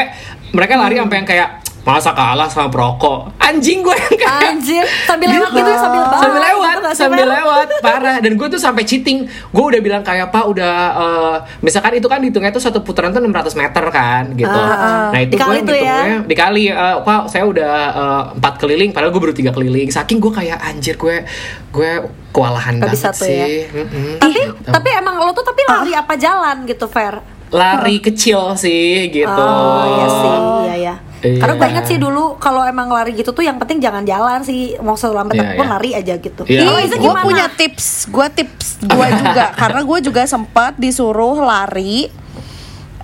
Mereka 0.49 0.73
lari 0.75 0.97
sampai 0.97 1.15
yang 1.15 1.29
kayak 1.29 1.60
Masa 1.81 2.11
kalah 2.11 2.45
sama 2.45 2.67
perokok 2.67 3.33
Anjing 3.37 3.81
gue 3.81 3.91
yang 3.91 4.13
kayak 4.15 4.53
Anjir, 4.53 4.85
sambil 5.03 5.27
lewat 5.27 5.49
gitu 5.51 5.65
ya 5.65 5.77
sambil 5.77 6.01
balik. 6.03 6.19
sambil 6.19 6.41
lewat 6.43 6.69
gitu 6.69 6.79
nggak 6.79 6.93
sih, 6.93 7.01
sambil 7.01 7.25
lewat 7.27 7.65
parah 7.79 8.15
dan 8.17 8.31
gue 8.31 8.47
tuh 8.47 8.57
sampai 8.57 8.83
cheating 8.83 9.17
gue 9.25 9.63
udah 9.65 9.79
bilang 9.79 9.99
kayak 9.99 10.29
pak 10.29 10.45
udah 10.45 10.75
eh, 10.93 11.35
misalkan 11.59 11.93
itu 11.93 12.05
kan 12.05 12.19
hitungnya 12.19 12.49
tuh 12.49 12.59
satu 12.59 12.79
putaran 12.79 13.09
tuh 13.09 13.19
600 13.19 13.33
meter 13.55 13.83
kan 13.89 14.23
gitu 14.31 14.53
Ah, 14.53 14.69
ah. 14.71 15.03
nah 15.09 15.19
itu 15.19 15.33
Dikali 15.33 15.49
gue 15.51 15.61
tuh 15.63 15.75
ya? 15.75 15.81
hitungnya 15.81 16.17
dikali 16.23 16.63
eh, 16.67 16.95
pak 17.01 17.21
saya 17.27 17.43
udah 17.43 17.73
eh, 17.91 18.21
empat 18.35 18.53
keliling 18.57 18.89
padahal 18.91 19.09
gue 19.09 19.21
baru 19.21 19.33
tiga 19.33 19.51
keliling 19.51 19.89
saking 19.89 20.17
gue 20.17 20.31
kayak 20.31 20.57
anjir 20.59 20.95
gue 20.95 21.25
gue 21.67 21.91
kewalahan 22.29 22.77
Nggak 22.77 22.87
banget 22.87 23.01
bisa 23.01 23.09
tuh 23.11 23.25
ya. 23.25 23.45
sih 23.47 23.57
Mm-mm. 23.67 24.11
Tapi 24.17 24.39
Gitu. 24.43 24.69
tapi 24.69 24.89
emang 24.91 25.15
lo 25.17 25.31
tuh 25.31 25.43
tapi 25.43 25.61
lari 25.63 25.93
apa 25.93 26.13
jalan 26.15 26.63
gitu, 26.63 26.85
Fer? 26.85 27.19
lari 27.49 27.99
kecil 27.99 28.55
sih 28.55 29.09
gitu 29.09 29.27
Oh, 29.27 29.83
iya 29.83 30.07
sih, 30.07 30.35
iya 30.63 30.75
ya. 30.85 30.95
Iya. 31.21 31.37
Karena 31.37 31.53
gue 31.55 31.67
inget 31.69 31.85
sih 31.85 31.97
dulu 31.97 32.35
kalau 32.35 32.61
emang 32.61 32.89
lari 32.89 33.13
gitu 33.13 33.29
tuh 33.29 33.41
yang 33.41 33.55
penting 33.55 33.77
jangan 33.77 34.01
jalan 34.01 34.41
sih 34.41 34.73
mau 34.79 34.93
selambat 34.93 35.33
Iya, 35.33 35.43
apa 35.43 35.53
pun 35.53 35.65
iya. 35.65 35.71
lari 35.71 35.89
aja 35.93 36.13
gitu. 36.17 36.41
Iya. 36.43 36.61
Ih, 36.65 36.85
Iza 36.85 36.95
gue 36.97 37.13
punya 37.21 37.45
tips, 37.47 37.87
gue 38.07 38.27
tips 38.31 38.67
gue 38.81 39.07
juga 39.21 39.53
karena 39.53 39.81
gue 39.81 39.97
juga 40.01 40.21
sempat 40.25 40.75
disuruh 40.75 41.37
lari. 41.37 42.09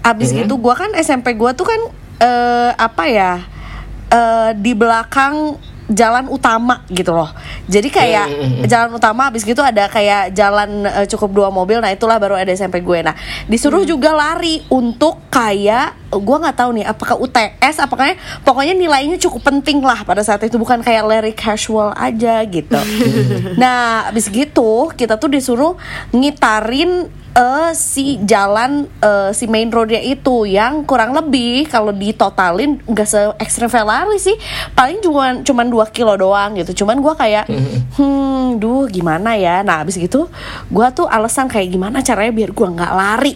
Abis 0.02 0.30
Mhm. 0.30 0.38
gitu 0.42 0.58
gue 0.58 0.74
kan 0.74 0.92
SMP 0.96 1.34
gue 1.34 1.52
tuh 1.54 1.64
kan 1.64 1.82
eh, 2.18 2.72
apa 2.74 3.04
ya 3.06 3.34
eh, 4.08 4.50
di 4.56 4.74
belakang 4.74 5.60
jalan 5.88 6.28
utama 6.28 6.84
gitu 6.88 7.16
loh. 7.16 7.32
Jadi 7.66 7.88
kayak 7.88 8.28
Mhm. 8.28 8.62
jalan 8.68 8.92
utama 8.92 9.32
abis 9.32 9.48
gitu 9.48 9.64
ada 9.64 9.88
kayak 9.88 10.36
jalan 10.36 10.84
eh, 10.84 11.08
cukup 11.08 11.32
dua 11.32 11.50
mobil. 11.50 11.80
Nah 11.80 11.90
itulah 11.90 12.20
baru 12.20 12.36
ada 12.36 12.52
SMP 12.52 12.84
gue. 12.84 13.00
Nah 13.02 13.16
disuruh 13.48 13.88
juga 13.88 14.12
lari 14.12 14.68
untuk 14.68 15.32
kayak 15.32 15.96
gue 16.08 16.38
nggak 16.40 16.56
tahu 16.56 16.72
nih 16.76 16.86
apakah 16.88 17.16
UTS 17.20 17.84
apakah 17.84 18.16
pokoknya 18.42 18.72
nilainya 18.72 19.20
cukup 19.20 19.48
penting 19.48 19.84
lah 19.84 20.04
pada 20.04 20.24
saat 20.24 20.40
itu 20.44 20.56
bukan 20.56 20.80
kayak 20.80 21.04
lari 21.04 21.32
casual 21.32 21.92
aja 21.96 22.44
gitu. 22.48 22.80
nah 23.62 24.08
abis 24.08 24.28
gitu 24.28 24.92
kita 24.92 25.16
tuh 25.16 25.32
disuruh 25.32 25.76
ngitarin 26.12 27.08
eh, 27.38 27.72
si 27.78 28.18
jalan 28.26 28.90
eh, 29.00 29.30
si 29.32 29.46
main 29.46 29.70
roadnya 29.70 30.02
itu 30.02 30.50
yang 30.50 30.82
kurang 30.84 31.14
lebih 31.14 31.70
kalau 31.70 31.94
ditotalin 31.94 32.82
nggak 32.84 33.08
se 33.08 33.22
ekstrim 33.38 33.70
lari 33.70 34.18
sih. 34.18 34.34
Paling 34.74 35.00
cuma 35.06 35.38
cuman 35.46 35.68
2 35.70 35.96
kilo 35.96 36.18
doang 36.18 36.58
gitu. 36.58 36.84
Cuman 36.84 36.98
gua 37.00 37.14
kayak 37.14 37.46
hmm. 37.98 38.58
Duh 38.58 38.90
gimana 38.90 39.38
ya? 39.38 39.62
Nah 39.62 39.86
abis 39.86 40.02
gitu 40.02 40.28
gua 40.74 40.90
tuh 40.90 41.06
alasan 41.06 41.46
kayak 41.46 41.70
gimana 41.70 42.02
caranya 42.02 42.34
biar 42.34 42.52
gua 42.52 42.74
nggak 42.74 42.94
lari 42.98 43.36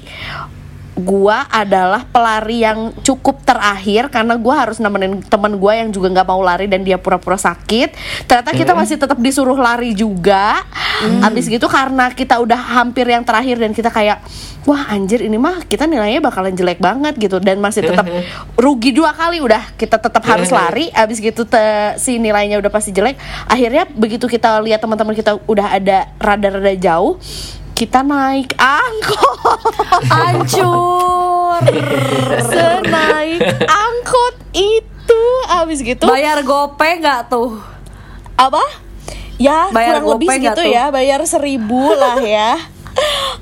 gua 1.02 1.50
adalah 1.50 2.08
pelari 2.08 2.64
yang 2.64 2.96
cukup 3.02 3.42
terakhir 3.44 4.08
karena 4.08 4.38
gua 4.38 4.66
harus 4.66 4.78
nemenin 4.78 5.20
teman 5.26 5.58
gua 5.58 5.76
yang 5.76 5.90
juga 5.90 6.14
nggak 6.14 6.28
mau 6.30 6.42
lari 6.46 6.70
dan 6.70 6.86
dia 6.86 7.02
pura-pura 7.02 7.36
sakit. 7.36 7.98
Ternyata 8.30 8.54
kita 8.54 8.72
masih 8.78 8.96
tetap 9.02 9.18
disuruh 9.18 9.58
lari 9.58 9.98
juga. 9.98 10.62
Abis 11.26 11.50
gitu 11.50 11.66
karena 11.66 12.14
kita 12.14 12.38
udah 12.38 12.80
hampir 12.80 13.10
yang 13.10 13.26
terakhir 13.26 13.58
dan 13.58 13.74
kita 13.74 13.90
kayak 13.90 14.22
wah 14.70 14.94
anjir 14.94 15.26
ini 15.26 15.42
mah 15.42 15.66
kita 15.66 15.90
nilainya 15.90 16.22
bakalan 16.22 16.54
jelek 16.54 16.78
banget 16.78 17.18
gitu. 17.18 17.42
Dan 17.42 17.58
masih 17.58 17.90
tetap 17.90 18.06
rugi 18.64 18.94
dua 18.94 19.12
kali. 19.18 19.42
Udah 19.42 19.74
kita 19.76 19.98
tetap 19.98 20.22
harus 20.30 20.54
lari. 20.54 20.94
Abis 20.94 21.18
gitu 21.18 21.44
te- 21.50 21.98
si 21.98 22.22
nilainya 22.22 22.62
udah 22.62 22.70
pasti 22.70 22.94
jelek. 22.94 23.18
Akhirnya 23.50 23.90
begitu 23.90 24.30
kita 24.30 24.62
lihat 24.62 24.80
teman-teman 24.80 25.18
kita 25.18 25.42
udah 25.50 25.68
ada 25.74 26.08
rada-rada 26.22 26.74
jauh 26.78 27.18
kita 27.82 28.06
naik 28.06 28.54
angkot 28.62 29.74
Hancur. 30.14 31.66
senaik 32.46 33.42
angkot 33.66 34.36
itu 34.54 35.24
abis 35.50 35.82
gitu 35.82 36.06
Bayar 36.06 36.46
gope 36.46 36.86
nggak 37.02 37.34
tuh? 37.34 37.58
apa 38.38 38.62
ya 39.42 39.74
Bayar 39.74 39.98
kurang 39.98 40.14
lebih 40.14 40.30
segitu 40.30 40.62
tuh? 40.62 40.70
ya 40.70 40.94
bayar 40.94 41.26
seribu 41.26 41.90
lah 41.98 42.22
ya 42.22 42.62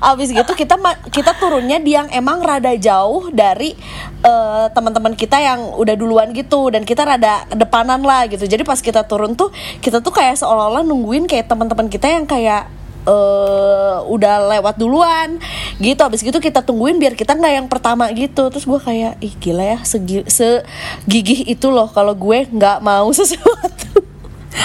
abis 0.00 0.32
gitu 0.32 0.52
kita 0.56 0.80
kita 1.12 1.36
turunnya 1.36 1.76
di 1.76 1.92
yang 1.92 2.08
emang 2.08 2.40
rada 2.40 2.72
jauh 2.80 3.28
dari 3.28 3.76
eh, 4.24 4.66
teman-teman 4.72 5.12
kita 5.20 5.36
yang 5.36 5.76
udah 5.76 6.00
duluan 6.00 6.32
gitu 6.32 6.72
dan 6.72 6.88
kita 6.88 7.04
rada 7.04 7.44
depanan 7.52 8.00
lah 8.00 8.24
gitu 8.24 8.48
jadi 8.48 8.64
pas 8.64 8.80
kita 8.80 9.04
turun 9.04 9.36
tuh 9.36 9.52
kita 9.84 10.00
tuh 10.00 10.16
kayak 10.16 10.40
seolah-olah 10.40 10.80
nungguin 10.80 11.28
kayak 11.28 11.44
teman-teman 11.44 11.92
kita 11.92 12.08
yang 12.08 12.24
kayak 12.24 12.79
eh 13.06 13.96
udah 14.10 14.34
lewat 14.56 14.76
duluan 14.76 15.40
gitu. 15.80 16.00
Abis 16.00 16.20
gitu 16.20 16.36
kita 16.36 16.60
tungguin 16.60 17.00
biar 17.00 17.16
kita 17.16 17.36
nggak 17.36 17.54
yang 17.62 17.68
pertama 17.70 18.10
gitu. 18.12 18.50
Terus 18.52 18.64
gue 18.68 18.80
kayak 18.80 19.20
ih 19.24 19.34
gila 19.38 19.64
ya 19.64 19.78
segi, 19.86 20.24
segigih 20.28 21.48
itu 21.48 21.68
loh 21.72 21.88
kalau 21.88 22.12
gue 22.12 22.48
nggak 22.50 22.78
mau 22.84 23.08
sesuatu 23.18 23.79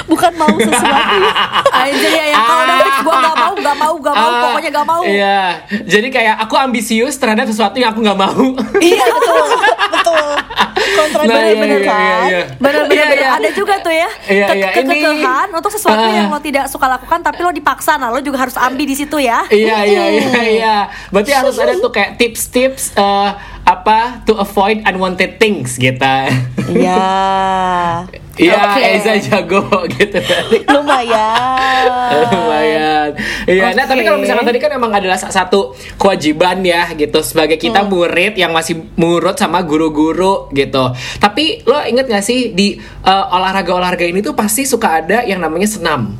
bukan 0.06 0.32
mau 0.36 0.52
sesuatu 0.52 1.16
ya. 1.16 1.32
Anjir 1.82 2.12
ya 2.12 2.26
yang 2.30 2.42
kalau 2.42 2.64
udah 2.66 2.78
gue 2.78 3.14
nggak 3.16 3.36
mau, 3.36 3.54
nggak 3.56 3.76
mau, 3.78 3.94
nggak 3.96 4.16
mau, 4.16 4.30
Ah, 4.30 4.42
pokoknya 4.44 4.70
nggak 4.72 4.88
mau. 4.88 5.02
Iya, 5.04 5.40
jadi 5.84 6.08
kayak 6.10 6.36
aku 6.42 6.56
ambisius 6.56 7.16
terhadap 7.16 7.46
sesuatu 7.46 7.76
yang 7.76 7.92
aku 7.92 8.02
nggak 8.02 8.18
mau. 8.18 8.46
iya 8.80 9.06
betul 9.16 9.48
betul 9.88 10.28
kontradiktif 10.86 11.26
Nah, 11.28 11.42
iya, 11.44 11.56
bener 11.58 11.78
iya, 11.78 11.88
kan 11.88 12.00
iya, 12.00 12.18
iya. 12.26 12.42
Bener-bener 12.58 13.06
Iya, 13.08 13.18
iya. 13.18 13.30
ada 13.34 13.50
juga 13.52 13.76
tuh 13.78 13.92
ya 13.92 14.10
Iya, 14.26 14.46
ke- 14.46 14.56
iya. 14.56 14.70
kekekahan 14.72 15.48
Ini- 15.48 15.56
untuk 15.56 15.72
sesuatu 15.72 15.98
Ah. 16.00 16.14
yang 16.14 16.28
lo 16.28 16.40
tidak 16.40 16.66
suka 16.68 16.86
lakukan 16.88 17.20
tapi 17.22 17.40
lo 17.40 17.52
dipaksa, 17.52 17.96
nah 17.96 18.10
lo 18.10 18.20
juga 18.20 18.38
harus 18.40 18.56
ambil 18.56 18.86
di 18.86 18.94
situ 18.94 19.18
ya. 19.18 19.44
Iya 19.48 19.78
iya 19.84 20.04
iya 20.12 20.42
iya. 20.46 20.76
Berarti 21.10 21.32
harus 21.32 21.56
ada 21.56 21.74
tuh 21.76 21.90
kayak 21.90 22.16
tips-tips 22.16 22.94
eh, 22.94 23.30
apa 23.64 24.22
to 24.24 24.36
avoid 24.36 24.82
unwanted 24.84 25.38
things 25.38 25.76
gitu. 25.76 26.16
iya 26.70 27.02
Iya, 28.36 28.68
Oke. 28.68 28.84
Eza 29.00 29.14
jago 29.18 29.64
gitu. 29.96 30.20
lumayan 30.68 31.88
Lumayan. 32.28 33.10
Iya, 33.46 33.72
nah 33.72 33.86
tapi 33.86 34.04
kalau 34.04 34.20
misalkan 34.20 34.44
tadi 34.44 34.60
kan 34.60 34.72
emang 34.72 34.92
adalah 34.92 35.16
salah 35.16 35.36
satu 35.38 35.72
kewajiban 35.96 36.60
ya 36.60 36.92
gitu 36.92 37.20
sebagai 37.22 37.56
kita 37.56 37.78
Hmm. 37.78 37.92
murid 37.92 38.34
yang 38.34 38.52
masih 38.52 38.76
murut 38.96 39.36
sama 39.36 39.62
guru-guru 39.62 40.52
gitu. 40.52 40.84
Tapi 41.16 41.64
lo 41.64 41.80
inget 41.82 42.06
gak 42.06 42.22
sih 42.22 42.52
di 42.52 42.76
eh, 43.02 43.26
olahraga-olahraga 43.30 44.04
ini 44.04 44.20
tuh 44.20 44.34
pasti 44.34 44.64
suka 44.64 45.00
ada 45.00 45.24
yang 45.24 45.38
namanya 45.38 45.66
senam. 45.66 46.20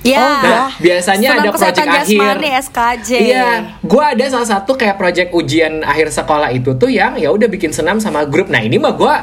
Ya. 0.00 0.16
Oh, 0.16 0.40
Nah, 0.40 0.68
biasanya 0.74 1.28
Senam 1.30 1.44
ada 1.44 1.50
project 1.52 1.86
akhir. 1.86 2.34
SKJ. 2.64 3.08
Iya, 3.20 3.48
gue 3.78 4.00
ada 4.02 4.24
salah 4.26 4.48
satu 4.48 4.72
kayak 4.72 4.96
project 4.96 5.28
ujian 5.30 5.84
akhir 5.84 6.08
sekolah 6.10 6.48
itu 6.50 6.72
tuh 6.72 6.88
yang 6.88 7.14
ya 7.14 7.28
udah 7.28 7.44
bikin 7.46 7.68
senam 7.68 8.00
sama 8.00 8.24
grup. 8.24 8.48
Nah 8.48 8.58
ini 8.58 8.80
mah 8.80 8.96
gue 8.96 9.14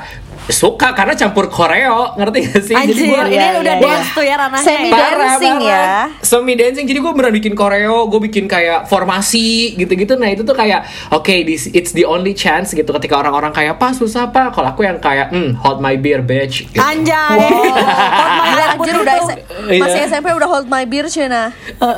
suka 0.49 0.91
karena 0.91 1.13
campur 1.13 1.47
koreo, 1.47 2.15
ngerti 2.15 2.37
gak 2.45 2.61
sih? 2.61 2.73
Anjir, 2.73 2.95
gua- 3.05 3.25
ini 3.25 3.35
Iya, 3.35 3.49
udah 3.57 3.73
iya, 3.73 3.83
dance 3.83 4.09
tuh 4.09 4.23
ya 4.23 4.35
ranahnya. 4.37 4.63
Semi 4.63 4.87
ya. 4.87 4.97
dancing 4.97 5.57
ya. 5.61 5.85
Semi 6.19 6.53
dancing. 6.53 6.85
Jadi 6.85 6.97
gue 6.97 7.11
beneran 7.11 7.33
bikin 7.33 7.53
koreo, 7.53 8.05
gue 8.05 8.19
bikin 8.23 8.45
kayak 8.45 8.85
formasi 8.85 9.47
gitu-gitu. 9.75 10.13
Nah 10.13 10.29
itu 10.29 10.41
tuh 10.41 10.53
kayak 10.53 10.83
oke, 11.09 11.29
this 11.43 11.67
it's 11.69 11.91
the 11.91 12.03
only 12.03 12.31
chance 12.31 12.71
gitu 12.71 12.87
ketika 12.89 13.17
orang-orang 13.17 13.51
kayak 13.51 13.75
apa 13.75 13.91
susah 13.91 14.27
apa. 14.27 14.49
Kalau 14.49 14.67
aku 14.69 14.81
yang 14.81 14.97
kayak 14.97 15.29
hmm, 15.29 15.57
hold 15.57 15.77
my 15.77 15.95
beer 15.95 16.19
bitch. 16.19 16.63
Gitu. 16.65 16.77
Anjay. 16.77 17.37
Wow. 17.37 17.51
Hold 17.67 18.35
my 18.37 18.51
air 18.53 18.69
anjir 18.69 18.95
udah 18.97 19.15
tuh. 19.15 19.29
S- 19.29 19.45
Iya. 19.67 19.81
masih 19.81 19.99
SMP 20.07 20.27
udah 20.29 20.47
hold 20.47 20.65
my 20.65 20.83
beer 20.83 21.07
Cina. 21.07 21.51
Hold 21.75 21.97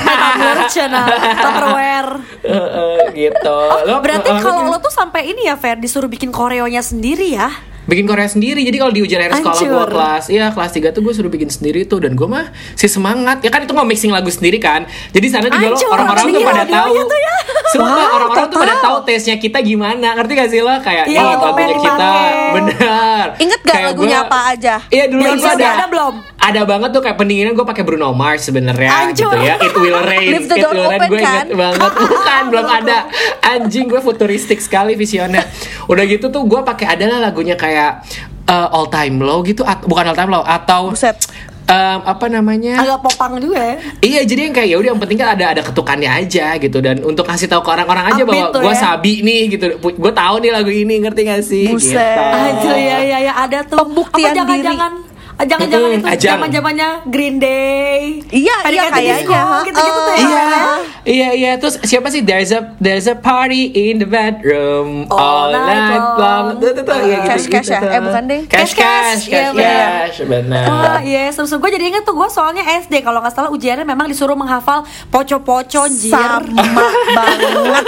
my 0.00 0.16
tumbler, 0.16 0.58
Cina. 0.68 1.02
Tupperware. 1.36 2.10
Heeh, 2.40 2.96
gitu. 3.20 3.58
Lo- 3.84 4.00
Berarti 4.00 4.30
eh, 4.30 4.40
kalau 4.40 4.64
lo 4.66 4.78
tuh 4.78 4.88
sampai 4.90 5.26
ini 5.26 5.44
ya 5.44 5.54
Fer 5.54 5.76
disuruh 5.76 6.06
bikin 6.06 6.30
koreonya 6.30 6.80
sendiri 6.80 7.28
ya? 7.30 7.52
Bikin 7.84 8.04
Korea 8.04 8.26
sendiri. 8.26 8.60
Jadi 8.60 8.76
kalau 8.76 8.90
di 8.90 9.00
ujian 9.00 9.20
akhir 9.20 9.40
sekolah 9.40 9.60
gue 9.60 9.86
kelas 9.90 10.24
iya 10.28 10.46
kelas 10.50 10.70
3 10.72 10.90
tuh 10.90 11.00
gue 11.00 11.12
suruh 11.12 11.28
bikin 11.28 11.48
sendiri 11.48 11.84
tuh. 11.84 11.98
Dan 11.98 12.12
gue 12.12 12.24
mah 12.24 12.48
si 12.72 12.86
semangat. 12.86 13.40
Ya 13.40 13.48
kan 13.48 13.60
itu 13.60 13.72
mau 13.72 13.82
mixing 13.82 14.08
lagu 14.08 14.28
sendiri 14.28 14.56
kan. 14.56 14.84
Jadi 15.10 15.26
sana 15.26 15.46
juga 15.46 15.66
lo 15.66 15.74
Hancur, 15.74 15.88
orang-orang 15.90 16.24
tuh 16.26 16.40
pada 16.42 16.64
tahu. 16.64 16.94
tuh 16.96 17.18
ya. 17.18 17.34
Wah, 17.74 18.06
orang-orang 18.14 18.46
tuh 18.46 18.58
pada 18.60 18.74
tahu 18.78 18.96
taste-nya 19.02 19.36
kita 19.36 19.58
gimana. 19.60 20.08
Ngerti 20.14 20.32
gak 20.32 20.48
sih 20.48 20.60
lo? 20.60 20.74
Kayak 20.78 21.04
Iya, 21.06 21.22
lagu 21.26 21.44
lagunya 21.44 21.66
yang 21.66 21.82
kita 21.82 22.10
bener 22.54 23.26
Ingat 23.36 23.60
gak 23.60 23.74
Kayak 23.74 23.86
lagunya 23.90 24.16
gua- 24.16 24.26
apa 24.26 24.38
aja? 24.48 24.74
iya 24.88 25.04
dulu 25.06 25.20
Beyonce 25.20 25.42
itu 25.42 25.48
ada. 25.50 25.68
ada 25.74 25.86
belum? 25.86 26.14
Ada 26.44 26.60
banget 26.68 26.92
tuh 26.92 27.00
kayak 27.00 27.16
pendinginan 27.16 27.56
gue 27.56 27.64
pakai 27.64 27.80
Bruno 27.80 28.12
Mars 28.12 28.44
sebenarnya 28.44 29.16
gitu 29.16 29.32
ya. 29.32 29.56
It 29.56 29.72
Will 29.72 29.96
Rain. 29.96 30.44
It 30.44 30.52
Will 30.52 30.76
Rain. 30.76 31.00
gue 31.08 31.20
inget 31.24 31.48
kan? 31.48 31.56
banget. 31.56 31.92
Bukan 32.12 32.42
belum 32.52 32.66
ada. 32.68 32.98
Anjing 33.40 33.88
gue 33.88 34.00
futuristik 34.04 34.60
sekali 34.60 34.92
visionnya. 34.92 35.40
Udah 35.88 36.04
gitu 36.04 36.28
tuh 36.28 36.44
gue 36.44 36.60
pakai 36.60 37.00
adalah 37.00 37.24
lagunya 37.24 37.56
kayak 37.56 38.04
uh, 38.44 38.68
All 38.76 38.92
Time 38.92 39.24
Low 39.24 39.40
gitu? 39.40 39.64
At- 39.64 39.88
bukan 39.88 40.12
All 40.12 40.18
Time 40.18 40.36
Low 40.36 40.44
atau 40.44 40.92
Buset. 40.92 41.16
um, 41.64 41.98
apa 42.04 42.28
namanya? 42.28 42.76
Agak 42.76 43.00
popang 43.00 43.40
juga 43.40 43.64
ya. 43.64 43.76
Iya 44.04 44.20
jadi 44.28 44.40
yang 44.52 44.54
kayak 44.54 44.68
ya 44.68 44.76
udah 44.76 44.88
yang 44.92 45.00
penting 45.00 45.16
kan 45.16 45.28
ada 45.32 45.44
ada 45.56 45.62
ketukannya 45.64 46.10
aja 46.12 46.60
gitu. 46.60 46.78
Dan 46.84 47.00
untuk 47.08 47.24
kasih 47.24 47.48
tahu 47.48 47.64
ke 47.64 47.70
orang-orang 47.72 48.04
aja 48.12 48.20
Upbeat 48.20 48.52
bahwa 48.52 48.68
gue 48.68 48.74
ya. 48.76 48.80
sabi 48.84 49.12
nih 49.24 49.42
gitu. 49.56 49.64
Gue 49.80 50.12
tahu 50.12 50.34
nih 50.44 50.50
lagu 50.52 50.68
ini 50.68 50.94
ngerti 51.08 51.20
gak 51.24 51.40
sih? 51.40 51.72
Buset. 51.72 51.96
gitu. 51.96 52.20
Anjir 52.36 52.76
ya 52.76 52.98
ya 53.00 53.18
ya. 53.32 53.32
Ada 53.48 53.64
tuh. 53.64 53.80
Pembuktian 53.80 54.36
Apa 54.36 55.13
jangan-jangan 55.36 55.66
jangan-jangan 55.66 55.90
Mm-mm, 55.90 55.98
itu 56.00 56.08
ajang. 56.08 56.32
zaman-zamannya 56.32 56.88
Green 57.04 57.36
Day. 57.36 57.98
Iya, 58.28 58.56
iya, 58.66 58.82
kayaknya. 58.88 59.42
Gitu-gitu 59.62 60.00
tuh 60.00 60.14
ya. 60.14 60.22
Iya, 60.24 60.64
iya, 61.04 61.28
iya. 61.32 61.52
Terus 61.56 61.74
siapa 61.82 62.08
sih? 62.08 62.20
There's 62.20 62.48
a 62.48 62.72
there's 62.78 63.04
a 63.04 63.14
party 63.14 63.66
in 63.66 63.98
the 63.98 64.06
bedroom 64.06 65.04
all, 65.08 65.50
All 65.50 65.52
night 65.52 65.90
night 65.90 65.98
long. 65.98 66.16
long. 66.16 66.46
Tuh, 66.56 66.70
tuh, 66.72 66.82
tuh. 66.82 66.96
Iya, 66.96 67.18
Cash, 67.24 67.44
gitu, 67.44 67.52
cash 67.52 67.68
ya? 67.68 67.76
gitu. 67.76 67.86
Eh, 67.88 68.00
bukan 68.00 68.22
deh. 68.24 68.40
Cash, 68.46 68.72
Cash, 68.72 68.72
cash, 68.72 69.22
cash. 69.26 69.52
cash, 69.52 70.16
Iya, 70.16 70.24
benar. 70.24 70.64
cash. 70.64 70.70
Wah, 70.70 71.00
yes, 71.02 71.32
terus 71.34 71.50
gue 71.52 71.70
jadi 71.72 71.84
inget 71.88 72.02
tuh 72.02 72.14
gue 72.14 72.28
soalnya 72.28 72.62
SD 72.78 72.94
kalau 73.00 73.18
nggak 73.18 73.32
salah 73.32 73.50
ujiannya 73.50 73.82
memang 73.82 74.06
disuruh 74.06 74.34
menghafal 74.34 74.82
poco-poco 75.08 75.82
jir. 75.88 76.10
Sama 76.10 76.86
banget. 77.18 77.84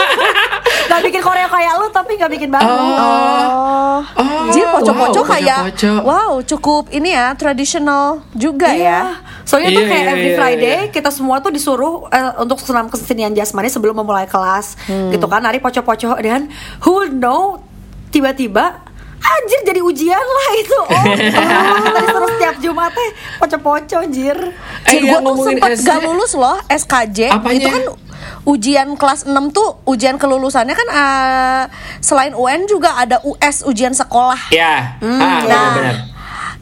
Gak 0.97 1.05
bikin 1.05 1.21
Korea 1.21 1.45
kayak 1.47 1.73
lu 1.76 1.87
tapi 1.91 2.17
gak 2.17 2.31
bikin 2.31 2.49
baru. 2.49 2.65
Oh, 2.67 3.99
Oh, 4.17 4.49
Jir 4.49 4.69
poco-poco 4.71 5.19
wow, 5.19 5.26
kayak 5.26 5.61
poco-poco. 5.67 5.93
wow 6.03 6.33
cukup 6.43 6.85
ini 6.91 7.11
ya 7.11 7.33
tradisional 7.33 8.05
juga 8.33 8.69
ya. 8.69 8.76
Iya. 8.76 9.00
Soalnya 9.43 9.71
tuh 9.71 9.83
Iya, 9.83 9.91
kayak 9.91 10.03
iya, 10.03 10.12
every 10.12 10.26
iya, 10.26 10.37
Friday 10.37 10.79
iya. 10.83 10.91
kita 10.91 11.09
semua 11.09 11.38
tuh 11.38 11.49
disuruh 11.49 12.09
eh, 12.09 12.33
untuk 12.38 12.57
senam 12.59 12.87
kesenian 12.87 13.33
jasmani 13.33 13.69
sebelum 13.69 13.95
memulai 13.95 14.25
kelas 14.25 14.76
Hmm. 14.83 15.09
gitu 15.11 15.25
kan 15.25 15.41
nari 15.41 15.59
poco-poco 15.59 16.17
dan 16.19 16.49
who 16.81 17.09
know 17.11 17.61
tiba-tiba 18.09 18.86
anjir 19.28 19.61
jadi 19.64 19.80
ujian 19.80 20.16
lah 20.21 20.50
itu 20.54 20.78
oh 20.78 21.04
tadi 21.87 22.06
terus 22.06 22.30
setiap 22.33 22.56
Jumat 22.59 22.90
teh 22.90 23.11
poco-poco 23.37 23.97
anjir 23.99 24.38
Eh, 24.87 25.02
gue 25.02 25.18
tuh 25.18 25.35
sempet 25.42 25.71
SK. 25.75 25.85
gak 25.85 25.99
lulus 26.00 26.33
loh 26.33 26.56
SKJ 26.68 27.18
Apanya? 27.33 27.59
Itu 27.59 27.68
kan 27.68 27.85
ujian 28.45 28.88
kelas 28.95 29.26
6 29.26 29.35
tuh 29.50 29.83
Ujian 29.83 30.14
kelulusannya 30.14 30.73
kan 30.73 30.88
eh, 30.88 31.62
Selain 31.99 32.30
UN 32.33 32.64
juga 32.64 32.95
ada 32.95 33.18
US 33.21 33.62
ujian 33.62 33.90
sekolah 33.92 34.38
Ya, 34.49 34.95
ah, 34.97 35.42
Nah. 35.42 36.16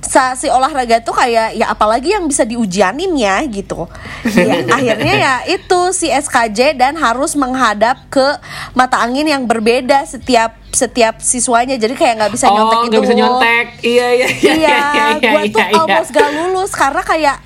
Sa- 0.04 0.34
si 0.34 0.46
olahraga 0.46 1.00
tuh 1.00 1.12
kayak 1.12 1.52
ya 1.52 1.66
apalagi 1.66 2.10
yang 2.10 2.24
bisa 2.24 2.42
diujianin 2.42 3.12
ya 3.14 3.40
gitu 3.44 3.88
ya, 4.26 4.60
akhirnya 4.76 5.14
ya 5.14 5.34
itu 5.48 5.80
si 5.90 6.06
SKJ 6.06 6.74
dan 6.74 6.94
harus 6.94 7.34
menghadap 7.34 8.06
ke 8.06 8.24
mata 8.72 9.00
angin 9.00 9.24
yang 9.24 9.44
berbeda 9.44 10.04
setiap 10.04 10.54
setiap 10.68 11.18
siswanya 11.18 11.74
jadi 11.74 11.92
kayak 11.92 12.14
nggak 12.16 12.32
bisa 12.32 12.46
nyontek 12.48 12.76
Oh, 12.76 12.84
itu 12.84 12.96
bisa 13.00 13.14
nyontek. 13.14 13.66
Iya, 13.80 14.06
iya, 14.12 14.26
iya. 14.26 14.52
Iya, 14.54 14.78
gue 15.16 15.42
tuh 15.48 15.60
iya, 15.60 15.66
iya. 15.68 15.78
almost 15.78 16.10
gak 16.10 16.30
lulus 16.30 16.72
karena 16.72 17.02
kayak 17.02 17.36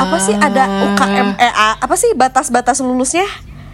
apa 0.00 0.16
sih 0.18 0.32
ada 0.34 0.64
UKM 0.86 1.28
eh 1.36 1.52
apa 1.76 1.94
sih 1.94 2.10
batas-batas 2.14 2.80
lulusnya? 2.80 3.28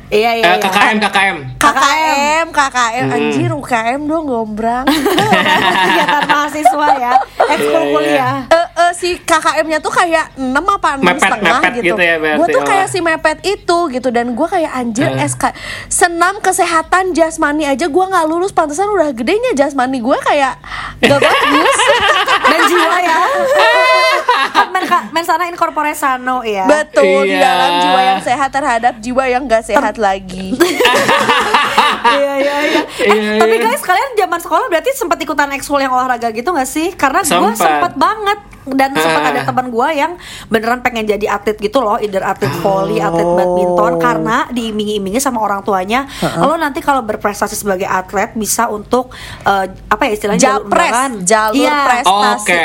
Iya 0.09 0.31
Eh, 0.33 0.39
iya 0.39 0.51
iya. 0.55 0.63
KKM, 0.63 0.97
KKM. 1.03 1.37
KKM, 1.59 2.47
KKM, 2.51 3.07
anjir 3.11 3.51
UKM 3.51 4.01
dong 4.07 4.25
gombrang. 4.25 4.87
kegiatan 5.87 6.23
mahasiswa 6.27 6.89
ya 6.97 7.13
ekskul 7.47 7.67
Iya, 7.73 7.81
iya. 7.81 7.93
kuliah 7.93 8.37
Eh, 8.49 8.67
eh, 8.77 8.93
si 8.93 9.09
KKM-nya 9.19 9.79
tuh 9.79 9.93
kayak 9.93 10.35
6 10.35 10.51
apa 10.57 10.89
6 10.99 11.03
Mepet, 11.03 11.23
setengah 11.23 11.59
mepet 11.59 11.73
gitu. 11.75 11.87
gitu 11.95 12.03
ya 12.03 12.15
gue 12.19 12.47
tuh 12.49 12.63
oh. 12.63 12.67
kayak 12.67 12.87
si 12.87 12.99
mepet 13.01 13.39
itu 13.43 13.79
gitu 13.91 14.09
dan 14.11 14.27
gue 14.33 14.47
kayak 14.47 14.73
anjir 14.73 15.09
Eh. 15.09 15.25
SK 15.25 15.55
senam 15.89 16.39
kesehatan 16.41 17.13
jasmani 17.13 17.65
aja 17.65 17.87
gue 17.87 18.05
nggak 18.05 18.27
lulus 18.27 18.51
pantesan 18.51 18.91
udah 18.91 19.11
gedenya 19.13 19.55
jasmani 19.55 19.99
gue 19.99 20.19
kayak 20.21 20.59
gak 21.01 21.19
bagus. 21.19 21.79
dan 22.51 22.61
jiwa 22.67 22.99
ya 23.01 23.21
kan 24.79 24.83
men, 25.07 25.13
men 25.13 25.25
sana 25.25 25.45
incorpore 25.47 25.93
sano 25.93 26.41
ya 26.43 26.65
Betul 26.65 27.25
di 27.25 27.33
Iya. 27.33 27.43
dalam 27.43 27.71
jiwa 27.81 28.01
yang 28.03 28.21
sehat 28.21 28.51
terhadap 28.51 28.95
jiwa 28.99 29.25
yang 29.25 29.43
gak 29.45 29.65
sehat 29.65 29.97
lagi. 29.97 30.53
iya 32.17 32.33
iya 32.37 32.57
iya 32.63 32.83
eh, 33.01 33.09
Iya, 33.09 33.33
tapi 33.39 33.55
iya. 33.57 33.65
guys 33.65 33.81
kalian 33.81 34.11
zaman 34.15 34.39
sekolah 34.39 34.67
berarti 34.69 34.91
sempat 34.93 35.19
ikutan 35.19 35.51
ekskul 35.53 35.79
yang 35.79 35.91
olahraga 35.91 36.31
gitu 36.31 36.51
gak 36.51 36.67
sih 36.67 36.93
karena 36.93 37.21
gue 37.21 37.51
Sempat. 37.53 37.95
banget 37.95 38.39
dan 38.67 38.91
sempat 38.93 39.23
Ah. 39.23 39.31
ada 39.31 39.43
teman 39.45 39.67
gue 39.69 39.89
yang 39.93 40.19
beneran 40.49 40.83
pengen 40.83 41.07
jadi 41.07 41.27
atlet 41.33 41.55
gitu 41.57 41.79
loh 41.79 41.97
either 41.97 42.19
atlet 42.21 42.51
volley 42.59 42.99
atlet 42.99 43.23
Oh. 43.23 43.35
badminton 43.35 43.93
karena 43.97 44.37
diiming-imingi 44.49 45.19
sama 45.19 45.39
orang 45.41 45.63
tuanya 45.63 46.03
lo 46.37 46.55
nanti 46.57 46.81
kalau 46.81 46.99
berprestasi 47.01 47.55
sebagai 47.55 47.87
atlet 47.87 48.35
bisa 48.35 48.67
untuk 48.67 49.15
eh, 49.43 49.67
apa 49.71 50.03
ya 50.05 50.13
istilahnya 50.13 50.43
jalur 50.43 50.67
Japres, 50.67 50.83
undangan. 50.85 51.13
jalur 51.25 51.55
Iya. 51.61 51.79
prestasi. 51.85 52.11
Oh, 52.11 52.35
Oke. 52.37 52.63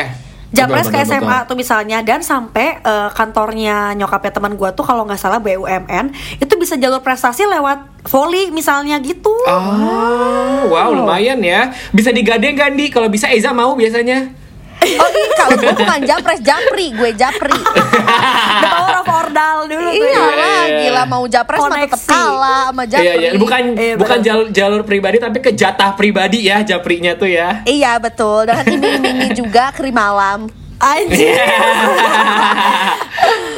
Japres 0.52 0.92
Betul, 0.92 1.00
ke 1.00 1.08
SMA 1.08 1.24
betul. 1.24 1.48
tuh 1.48 1.56
misalnya 1.56 1.98
dan 2.04 2.20
sampai 2.20 2.84
eh, 2.84 3.10
kantornya 3.16 3.96
nyokapnya 3.96 4.32
teman 4.36 4.54
gua 4.60 4.76
tuh 4.76 4.84
kalau 4.84 5.08
nggak 5.08 5.20
salah 5.20 5.40
BUMN 5.40 6.12
itu 6.44 6.54
bisa 6.60 6.76
jalur 6.76 7.00
prestasi 7.00 7.48
lewat 7.48 8.04
volley 8.12 8.52
misalnya 8.52 9.00
gitu. 9.00 9.32
Oh, 9.48 10.68
wow, 10.68 10.90
lumayan 10.92 11.40
ya. 11.40 11.72
Bisa 11.94 12.10
digadeng 12.10 12.58
kan, 12.58 12.74
Di? 12.74 12.90
Kalau 12.90 13.08
bisa 13.08 13.30
Eza 13.30 13.54
mau 13.54 13.78
biasanya. 13.78 14.41
Oh 14.82 15.10
iya 15.10 15.30
kalau 15.36 15.56
gue 15.56 15.74
bukan 15.74 16.00
japres, 16.04 16.40
japri, 16.42 16.90
gue 16.90 17.12
japri. 17.14 17.54
The 17.54 18.68
power 18.68 18.96
of 18.98 19.08
ordal 19.08 19.58
dulu 19.66 19.88
tuh. 19.88 19.94
iya 19.96 20.10
ya. 20.12 20.20
lah, 20.20 20.34
Iya, 20.34 20.64
iya. 20.66 20.80
gila 20.82 21.04
mau 21.06 21.24
japres 21.26 21.62
mah 21.62 21.78
tetap 21.80 22.02
kalah 22.04 22.64
sama 22.68 22.84
japri. 22.86 23.06
Iya, 23.06 23.14
iya. 23.16 23.30
Bukan 23.36 23.62
Iya, 23.74 23.94
bukan 23.96 24.18
jalur, 24.20 24.48
jalur 24.50 24.82
pribadi 24.82 25.18
tapi 25.18 25.38
ke 25.40 25.52
jatah 25.52 25.94
pribadi 25.94 26.44
ya, 26.44 26.62
japrinya 26.62 27.14
tuh 27.14 27.30
ya. 27.30 27.62
Iya 27.64 27.98
betul, 27.98 28.46
dengan 28.46 28.66
iming-imingi 28.68 29.30
juga 29.36 29.70
keri 29.72 29.92
malam. 29.92 30.50
Anjir. 30.78 31.38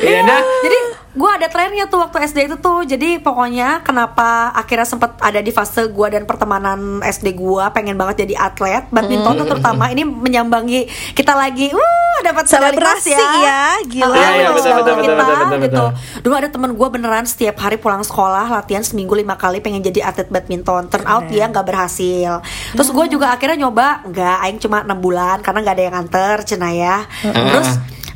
Iya, 0.04 0.20
nah. 0.22 0.42
Jadi 0.60 0.78
gua 1.14 1.38
ada 1.38 1.46
trennya 1.46 1.86
tuh 1.86 2.02
waktu 2.02 2.26
SD 2.26 2.50
itu 2.50 2.58
tuh. 2.58 2.82
Jadi 2.86 3.22
pokoknya 3.22 3.86
kenapa 3.86 4.50
akhirnya 4.54 4.86
sempet 4.86 5.14
ada 5.22 5.40
di 5.40 5.52
fase 5.54 5.86
gua 5.94 6.10
dan 6.10 6.26
pertemanan 6.26 7.00
SD 7.06 7.38
gua 7.38 7.70
pengen 7.70 7.98
banget 7.98 8.26
jadi 8.26 8.50
atlet 8.50 8.90
badminton 8.90 9.38
tuh 9.38 9.48
terutama 9.48 9.94
ini 9.94 10.04
menyambangi 10.06 10.90
kita 11.14 11.38
lagi 11.38 11.70
uh 11.70 12.18
dapat 12.24 12.46
Selebrasi 12.48 13.14
ya, 13.14 13.78
gila. 13.84 14.06
Ah, 14.10 14.16
Iya, 14.16 14.30
iya, 14.38 14.50
medali 14.50 14.54
betul, 14.54 14.72
betul, 14.80 14.94
kita, 15.02 15.14
betul, 15.14 15.36
betul, 15.36 15.44
gitu. 15.44 15.64
betul. 15.66 15.88
Dulu 16.24 16.34
ada 16.34 16.50
temen 16.50 16.72
gua 16.74 16.88
beneran 16.90 17.26
setiap 17.26 17.56
hari 17.62 17.78
pulang 17.78 18.02
sekolah 18.02 18.50
latihan 18.50 18.82
seminggu 18.82 19.14
lima 19.14 19.36
kali 19.38 19.60
pengen 19.62 19.84
jadi 19.86 20.10
atlet 20.10 20.30
badminton. 20.30 20.90
Turn 20.90 21.06
out 21.06 21.30
dia 21.30 21.46
nggak 21.50 21.66
berhasil. 21.66 22.42
Terus 22.74 22.90
gua 22.90 23.06
juga 23.06 23.34
akhirnya 23.34 23.68
nyoba 23.68 24.02
nggak, 24.08 24.38
aing 24.50 24.60
cuma 24.62 24.82
enam 24.82 24.98
bulan 24.98 25.42
karena 25.46 25.60
nggak 25.62 25.76
ada 25.78 25.84
yang 25.84 25.96
nganter, 26.00 26.36
cina 26.48 26.70
ya. 26.74 27.06
Terus 27.22 27.70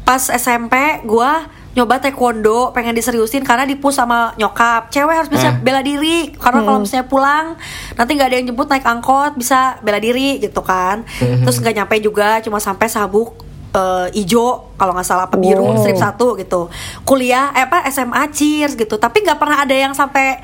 pas 0.08 0.24
SMP 0.32 1.04
gua 1.04 1.46
nyoba 1.78 2.02
taekwondo 2.02 2.74
pengen 2.74 2.92
diseriusin 2.92 3.40
karena 3.40 3.62
dipush 3.64 3.94
sama 3.94 4.34
nyokap 4.34 4.90
cewek 4.90 5.14
harus 5.16 5.30
bisa 5.30 5.48
Ah. 5.48 5.56
bela 5.56 5.80
diri 5.80 6.34
karena 6.34 6.66
kalau 6.66 6.82
misalnya 6.82 7.06
pulang 7.06 7.46
nanti 7.94 8.12
nggak 8.12 8.28
ada 8.28 8.36
yang 8.36 8.48
jemput 8.48 8.66
naik 8.66 8.82
angkot 8.82 9.38
bisa 9.38 9.60
bela 9.80 9.98
diri 9.98 10.42
gitu 10.42 10.60
kan 10.60 11.06
terus 11.40 11.56
nggak 11.56 11.78
nyampe 11.78 11.96
juga 12.00 12.42
cuma 12.42 12.58
sampai 12.58 12.88
sabuk 12.88 13.38
eh, 13.70 14.10
ijo 14.18 14.74
kalau 14.74 14.92
nggak 14.92 15.06
salah 15.06 15.26
apa 15.26 15.38
biru 15.38 15.62
Wow. 15.62 15.78
strip 15.78 15.96
satu 15.96 16.34
gitu 16.36 16.66
kuliah 17.04 17.54
eh 17.54 17.62
apa 17.62 17.86
SMA 17.86 18.26
cheers 18.30 18.74
gitu 18.74 18.98
tapi 18.98 19.22
nggak 19.22 19.38
pernah 19.38 19.62
ada 19.62 19.76
yang 19.78 19.94
sampai 19.94 20.42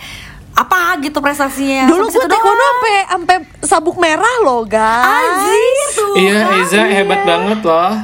apa 0.53 1.01
gitu 1.01 1.17
prestasinya 1.17 1.89
Dulu 1.89 2.05
gue 2.05 2.23
taekwondo 2.23 2.61
sampai 2.63 2.93
sampai 3.07 3.37
sabuk 3.59 3.97
merah 3.97 4.35
loh 4.39 4.61
guys. 4.61 5.09
anjir 5.09 5.89
Iya. 6.13 6.37
Eza 6.61 6.81
hebat 6.85 7.25
banget 7.25 7.59
loh. 7.63 7.97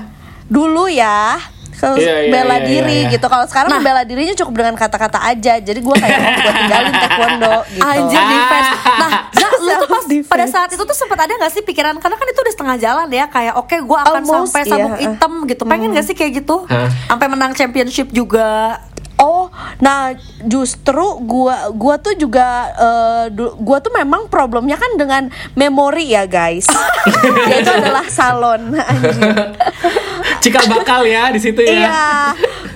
Dulu 0.50 0.90
ya. 0.90 1.38
Kalau 1.80 1.96
Iya, 1.96 2.16
iya, 2.20 2.32
bela 2.32 2.56
iya, 2.56 2.66
diri 2.66 2.84
iya, 2.94 3.04
iya. 3.08 3.12
gitu. 3.12 3.26
Kalau 3.26 3.46
sekarang 3.46 3.72
Nah. 3.72 3.80
bela 3.80 4.02
dirinya 4.04 4.36
cukup 4.36 4.54
dengan 4.54 4.76
kata-kata 4.76 5.20
aja. 5.24 5.54
Jadi 5.58 5.80
gue 5.80 5.96
kayak 5.96 6.18
mau 6.20 6.32
gue 6.38 6.54
tinggalin 6.54 6.92
taekwondo 6.94 7.56
gitu. 7.70 7.82
Anjir 7.82 8.22
defense. 8.22 8.70
Nah, 8.94 9.12
Zak, 9.32 9.52
lu 9.60 9.72
tuh 9.74 9.88
pas 9.88 9.98
Self-defense. 10.00 10.30
pada 10.30 10.46
saat 10.46 10.70
itu 10.70 10.84
tuh 10.84 10.94
sempat 10.94 11.20
ada 11.20 11.34
gak 11.38 11.52
sih 11.52 11.62
pikiran 11.62 11.96
karena 11.96 12.16
kan 12.16 12.28
itu 12.28 12.40
udah 12.40 12.54
setengah 12.54 12.78
jalan 12.78 13.08
ya 13.10 13.26
kayak 13.26 13.54
oke 13.56 13.76
gue 13.76 13.98
akan 13.98 14.22
Almost, 14.22 14.52
sampai 14.52 14.62
sabuk 14.66 14.92
iya. 14.92 15.00
hitam 15.08 15.34
gitu. 15.46 15.62
Pengen 15.64 15.90
gak 15.92 16.04
sih 16.04 16.14
kayak 16.14 16.32
gitu? 16.38 16.56
Hah? 16.66 16.92
Sampai 17.08 17.28
menang 17.28 17.52
championship 17.54 18.10
juga. 18.10 18.80
Oh, 19.16 19.52
nah 19.78 20.16
justru 20.42 20.96
gua 21.20 21.68
gua 21.70 21.96
tuh 21.96 22.16
juga 22.16 22.48
eh, 22.72 23.26
du- 23.30 23.52
gua 23.58 23.78
tuh 23.78 23.92
memang 23.92 24.28
problemnya 24.28 24.74
kan 24.74 24.96
dengan 24.96 25.28
memori 25.54 26.08
ya 26.08 26.24
guys. 26.24 26.64
Yaitu 27.52 27.68
adalah 27.70 28.08
salon. 28.08 28.80
Cikal 30.40 30.66
bakal 30.72 31.04
ya 31.06 31.30
di 31.32 31.40
situ 31.40 31.62
ya. 31.62 31.72
Iya. 31.72 32.04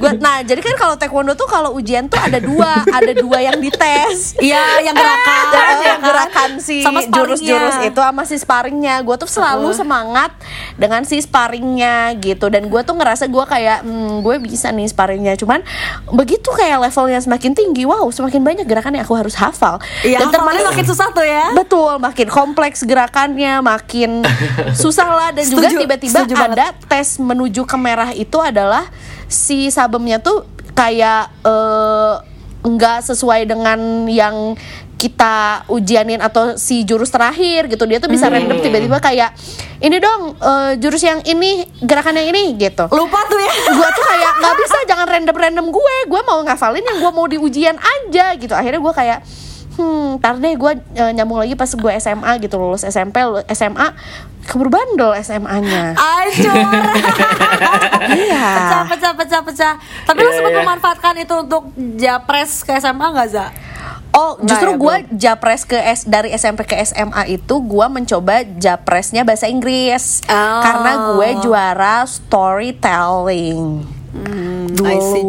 Gua, 0.04 0.12
nah 0.14 0.36
jadi 0.40 0.60
kan 0.60 0.76
kalau 0.76 0.96
taekwondo 0.96 1.34
tuh 1.34 1.48
kalau 1.48 1.72
ujian 1.74 2.06
tuh 2.06 2.20
ada 2.20 2.38
dua, 2.38 2.84
ada 2.84 3.12
dua 3.16 3.40
yang 3.42 3.58
dites. 3.58 4.36
Iya, 4.38 4.84
yang 4.84 4.92
gerakan, 4.94 5.46
Eh, 5.54 5.60
ya 5.80 5.86
yang 5.86 6.00
kan? 6.00 6.06
gerakan 6.06 6.50
si 6.60 6.78
jurus-jurus 6.84 7.76
itu 7.82 7.96
sama 7.96 8.24
si 8.24 8.36
sparringnya 8.36 9.00
gue 9.00 9.16
tuh 9.16 9.26
selalu 9.26 9.72
semangat 9.72 10.36
dengan 10.76 11.02
si 11.02 11.18
sparringnya 11.18 11.94
gitu 12.18 12.48
dan 12.48 12.68
gue 12.68 12.82
tuh 12.82 12.94
ngerasa 12.94 13.26
gue 13.26 13.44
kayak 13.44 13.82
hmm, 13.82 14.20
gue 14.20 14.36
bisa 14.40 14.70
nih 14.70 14.86
sparringnya 14.86 15.34
cuman 15.36 15.64
begitu 16.10 16.50
kayak 16.50 16.82
levelnya 16.82 17.20
semakin 17.20 17.52
tinggi 17.52 17.84
wow 17.84 18.04
semakin 18.08 18.42
banyak 18.42 18.66
gerakan 18.66 18.94
yang 18.94 19.04
aku 19.04 19.16
harus 19.16 19.34
hafal 19.34 19.80
Iya, 20.02 20.20
dan 20.20 20.28
hafalannya 20.32 20.66
makin 20.66 20.86
susah 20.86 21.08
tuh 21.10 21.24
ya. 21.24 21.54
Betul, 21.54 21.96
makin 21.98 22.28
kompleks 22.28 22.84
gerakannya, 22.84 23.60
makin 23.60 24.26
susah 24.84 25.08
lah 25.08 25.30
dan 25.32 25.46
juga 25.46 25.68
Setuju, 25.68 25.78
tiba-tiba 25.80 26.18
setuju 26.20 26.36
banget. 26.36 26.56
ada 26.56 26.66
tes 26.86 27.08
menuju 27.18 27.62
ke 27.64 27.78
merah 27.78 28.12
itu 28.12 28.36
adalah 28.38 28.88
si 29.34 29.74
sabemnya 29.74 30.22
tuh 30.22 30.46
kayak 30.78 31.34
eh, 31.42 32.14
nggak 32.64 33.00
sesuai 33.04 33.50
dengan 33.50 34.06
yang 34.08 34.56
kita 34.96 35.68
ujianin 35.68 36.24
atau 36.24 36.56
si 36.56 36.88
jurus 36.88 37.12
terakhir 37.12 37.68
gitu. 37.68 37.84
Dia 37.84 38.00
tuh 38.00 38.08
bisa 38.08 38.32
Hmm. 38.32 38.40
random 38.40 38.64
tiba-tiba 38.64 39.04
kayak 39.04 39.36
ini 39.84 40.00
dong 40.00 40.40
eh, 40.40 40.72
jurus 40.80 41.04
yang 41.04 41.20
ini 41.28 41.68
gerakan 41.84 42.16
yang 42.24 42.32
ini 42.32 42.56
gitu. 42.56 42.88
Lupa 42.88 43.20
tuh 43.28 43.42
ya. 43.42 43.52
gue 43.78 43.90
tuh 43.92 44.06
kayak 44.08 44.32
nggak 44.40 44.56
bisa 44.64 44.78
jangan 44.88 45.08
random 45.10 45.36
random 45.36 45.66
gue. 45.76 45.96
Gue 46.08 46.22
mau 46.24 46.40
ngafalin 46.46 46.86
yang 46.88 46.98
gue 47.04 47.12
mau 47.12 47.28
di 47.28 47.36
ujian 47.36 47.76
aja 47.76 48.32
gitu. 48.40 48.54
Akhirnya 48.56 48.80
gue 48.80 48.94
kayak 48.96 49.20
hmm 49.74 50.22
ntar 50.22 50.38
deh 50.38 50.54
gue 50.54 50.72
eh, 50.96 51.12
nyambung 51.18 51.42
lagi 51.42 51.58
pas 51.58 51.68
gue 51.68 51.92
SMA 51.98 52.32
gitu 52.46 52.62
lulus 52.62 52.86
SMP 52.86 53.26
lulus 53.26 53.42
SMA 53.50 53.90
keburu 54.44 54.70
bandel 54.70 55.12
SMA-nya 55.18 55.94
Ancur. 55.94 56.54
Iya. 58.04 58.46
Pecah, 58.46 58.84
pecah, 58.86 59.12
pecah, 59.16 59.42
pecah. 59.42 59.74
Tapi 60.04 60.20
lu 60.20 60.28
Iya, 60.28 60.36
sempat 60.36 60.52
iya. 60.52 60.60
memanfaatkan 60.60 61.16
itu 61.18 61.34
untuk 61.34 61.64
japres 61.96 62.62
ke 62.62 62.76
SMA 62.76 63.08
nggak, 63.10 63.30
Za? 63.30 63.48
Oh, 64.12 64.38
Nggak 64.38 64.46
justru 64.46 64.70
ya, 64.70 64.78
gue 64.78 64.96
japres 65.18 65.62
ke 65.64 65.74
S 65.76 66.06
dari 66.06 66.30
SMP 66.32 66.64
ke 66.64 66.78
SMA 66.78 67.34
itu 67.34 67.56
gue 67.58 67.88
mencoba 67.90 68.46
japresnya 68.54 69.26
bahasa 69.26 69.48
Inggris 69.48 70.22
Oh. 70.28 70.62
karena 70.62 70.92
gue 71.10 71.30
juara 71.42 72.06
storytelling. 72.06 73.82
Dulu. 74.14 74.86
I 74.86 74.98
see. 75.02 75.24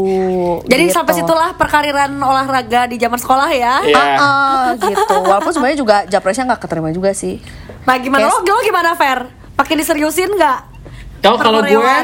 Jadi 0.66 0.84
gitu. 0.84 0.94
sampai 0.94 1.12
situlah 1.14 1.56
perkariran 1.56 2.12
olahraga 2.14 2.84
di 2.84 2.96
zaman 2.96 3.16
sekolah 3.16 3.48
ya. 3.48 3.80
Iya. 3.80 3.96
Ah, 3.96 4.16
ah, 4.20 4.64
gitu. 4.76 5.14
Walaupun 5.20 5.50
sebenarnya 5.50 5.78
juga 5.78 5.96
japresnya 6.04 6.44
nggak 6.46 6.60
keterima 6.60 6.88
juga 6.90 7.10
sih. 7.10 7.40
Nah 7.82 7.96
gimana 7.96 8.28
Kayak- 8.28 8.44
lo, 8.44 8.52
lo 8.52 8.60
gimana 8.60 8.90
Fer? 8.92 9.18
Pakai 9.54 9.74
diseriusin 9.74 10.30
nggak? 10.30 10.58
Oh 11.24 11.36
kalau 11.36 11.60
gue. 11.60 11.96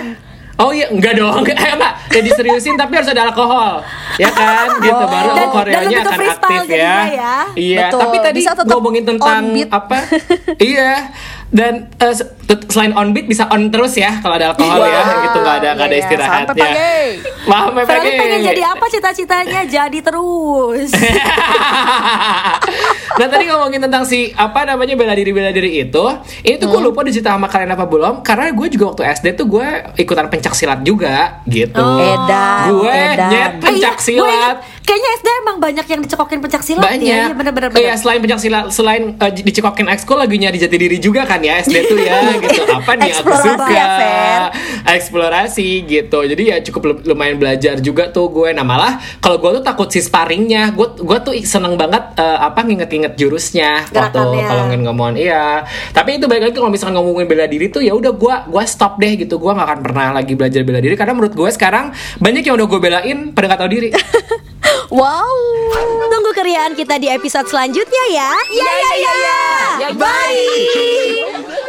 Oh 0.57 0.77
iya, 0.77 0.93
enggak 0.93 1.17
dong, 1.17 1.41
enggak, 1.41 1.57
eh, 1.63 1.73
enggak, 1.73 1.95
ya 2.13 2.21
diseriusin 2.21 2.77
tapi 2.77 2.93
harus 2.93 3.09
ada 3.09 3.33
alkohol, 3.33 3.81
ya 4.21 4.29
kan, 4.29 4.69
gitu 4.85 4.93
Oh. 4.95 5.09
baru 5.09 5.29
Dan- 5.33 5.37
dan 5.39 5.49
Koreanya 5.49 5.89
ke 5.97 6.01
akan 6.05 6.19
freestyle 6.21 6.37
aktif 6.37 6.61
ya. 6.61 6.69
jadinya 6.69 7.09
ya. 7.09 7.37
Iya, 7.57 7.79
Betul, 7.81 8.01
tapi 8.05 8.17
tadi 8.21 8.39
bisa 8.39 8.53
ngomongin 8.61 9.05
tentang 9.09 9.41
apa? 9.73 9.99
iya, 10.61 10.93
dan 11.51 11.91
eh, 11.93 12.15
tet- 12.47 12.67
selain 12.69 12.91
on 12.93 13.11
beat 13.11 13.27
bisa 13.27 13.47
on 13.47 13.69
terus 13.69 13.95
ya 13.95 14.19
kalau 14.19 14.35
ada 14.35 14.51
alkohol 14.51 14.81
ya, 14.81 15.03
Wow. 15.03 15.23
gitu 15.25 15.39
nggak 15.41 15.57
ada 15.57 15.69
nggak 15.73 15.87
ada 15.87 15.93
Iya, 15.93 16.03
istirahat 16.05 16.45
sampai 16.47 16.63
ya. 16.63 16.75
Ferry 17.91 18.11
pengen 18.15 18.41
jadi 18.45 18.63
apa 18.69 18.87
cita-citanya? 18.87 19.61
Jadi 19.65 19.99
terus. 20.01 20.91
nah 23.13 23.27
tadi 23.27 23.45
ngomongin 23.47 23.83
tentang 23.83 24.03
si 24.03 24.31
apa 24.33 24.65
namanya 24.65 24.95
bela 24.95 25.13
diri 25.13 25.29
bela 25.31 25.51
diri 25.51 25.83
itu 25.83 26.05
ini 26.41 26.57
tuh 26.57 26.67
Hmm. 26.67 26.75
gue 26.79 26.87
lupa 26.87 27.01
dicerita 27.03 27.35
sama 27.35 27.47
kalian 27.47 27.75
apa 27.75 27.85
belum 27.85 28.23
karena 28.23 28.49
gue 28.51 28.67
juga 28.71 28.85
waktu 28.89 29.03
SD 29.11 29.27
tuh 29.35 29.47
gue 29.49 29.67
ikutan 29.99 30.27
pencak 30.27 30.55
silat 30.55 30.81
juga 30.81 31.43
gitu 31.45 31.77
Oh. 31.77 31.99
Edan, 31.99 32.63
gue 32.71 32.95
edan. 32.95 33.29
nyet 33.29 33.53
pencak 33.59 33.97
Eh, 34.01 34.55
Kayaknya 34.91 35.11
SD 35.23 35.29
emang 35.47 35.57
banyak 35.63 35.87
yang 35.87 36.01
dicekokin 36.03 36.39
pencak 36.43 36.63
silat 36.67 36.83
banyak. 36.83 37.07
Ya. 37.07 37.31
Iya 37.31 37.35
bener-bener. 37.39 37.71
Iya, 37.79 37.95
selain 37.95 38.19
pencak 38.19 38.41
silat 38.43 38.65
selain 38.75 39.03
uh, 39.23 39.31
dicekokin 39.31 39.87
ekskul 39.87 40.19
lagi 40.19 40.35
nyari 40.35 40.59
jati 40.59 40.75
diri 40.75 40.99
juga 40.99 41.23
kan 41.31 41.39
ya 41.39 41.63
SD 41.63 41.87
tuh 41.87 41.99
ya 42.03 42.19
gitu. 42.43 42.67
Apa 42.67 42.99
nih 42.99 43.15
aku 43.15 43.31
suka? 43.39 43.71
ya, 43.71 43.87
eksplorasi 44.91 45.87
gitu. 45.87 46.27
Jadi 46.27 46.43
ya 46.43 46.59
cukup 46.59 46.83
lu- 46.91 47.03
lumayan 47.07 47.39
belajar 47.39 47.79
juga 47.79 48.11
tuh 48.11 48.35
gue. 48.35 48.51
Nah 48.51 48.67
malah 48.67 48.99
kalau 49.23 49.39
gue 49.39 49.63
tuh 49.63 49.65
takut 49.65 49.87
si 49.87 50.03
sparringnya. 50.03 50.75
Gue 50.75 50.91
gue 50.99 51.19
tuh 51.23 51.39
seneng 51.47 51.79
banget 51.79 52.19
uh, 52.19 52.51
apa 52.51 52.67
nginget-nginget 52.67 53.15
jurusnya 53.15 53.87
waktu 53.95 54.19
kalau 54.19 54.35
ngomongin 54.35 54.81
ngomongin 54.91 55.17
iya. 55.23 55.63
Tapi 55.95 56.19
itu 56.19 56.27
baik 56.27 56.51
lagi 56.51 56.55
kalau 56.59 56.67
misalkan 56.67 56.99
ngomongin 56.99 57.31
bela 57.31 57.47
diri 57.47 57.71
tuh 57.71 57.79
ya 57.79 57.95
udah 57.95 58.11
gue 58.11 58.35
gue 58.51 58.65
stop 58.67 58.99
deh 58.99 59.15
gitu. 59.15 59.39
Gue 59.39 59.55
gak 59.55 59.71
akan 59.71 59.81
pernah 59.87 60.11
lagi 60.11 60.35
belajar 60.35 60.67
bela 60.67 60.83
diri. 60.83 60.99
Karena 60.99 61.15
menurut 61.15 61.39
gue 61.39 61.51
sekarang 61.55 61.95
banyak 62.19 62.43
yang 62.43 62.59
udah 62.59 62.67
gue 62.67 62.81
belain 62.83 63.19
pada 63.31 63.55
gak 63.55 63.61
tahu 63.63 63.71
diri 63.71 63.95
Wow, 64.89 65.37
tunggu 66.09 66.33
keriaan 66.33 66.73
kita 66.73 66.97
di 66.97 67.13
episode 67.13 67.45
selanjutnya 67.53 68.05
ya. 68.17 68.33
Ya 68.49 68.65
ya 68.65 68.73
ya. 68.73 68.91
ya. 68.91 68.93
ya, 68.97 69.13
ya. 69.13 69.41
ya. 69.85 69.89
Bye. 69.93 71.69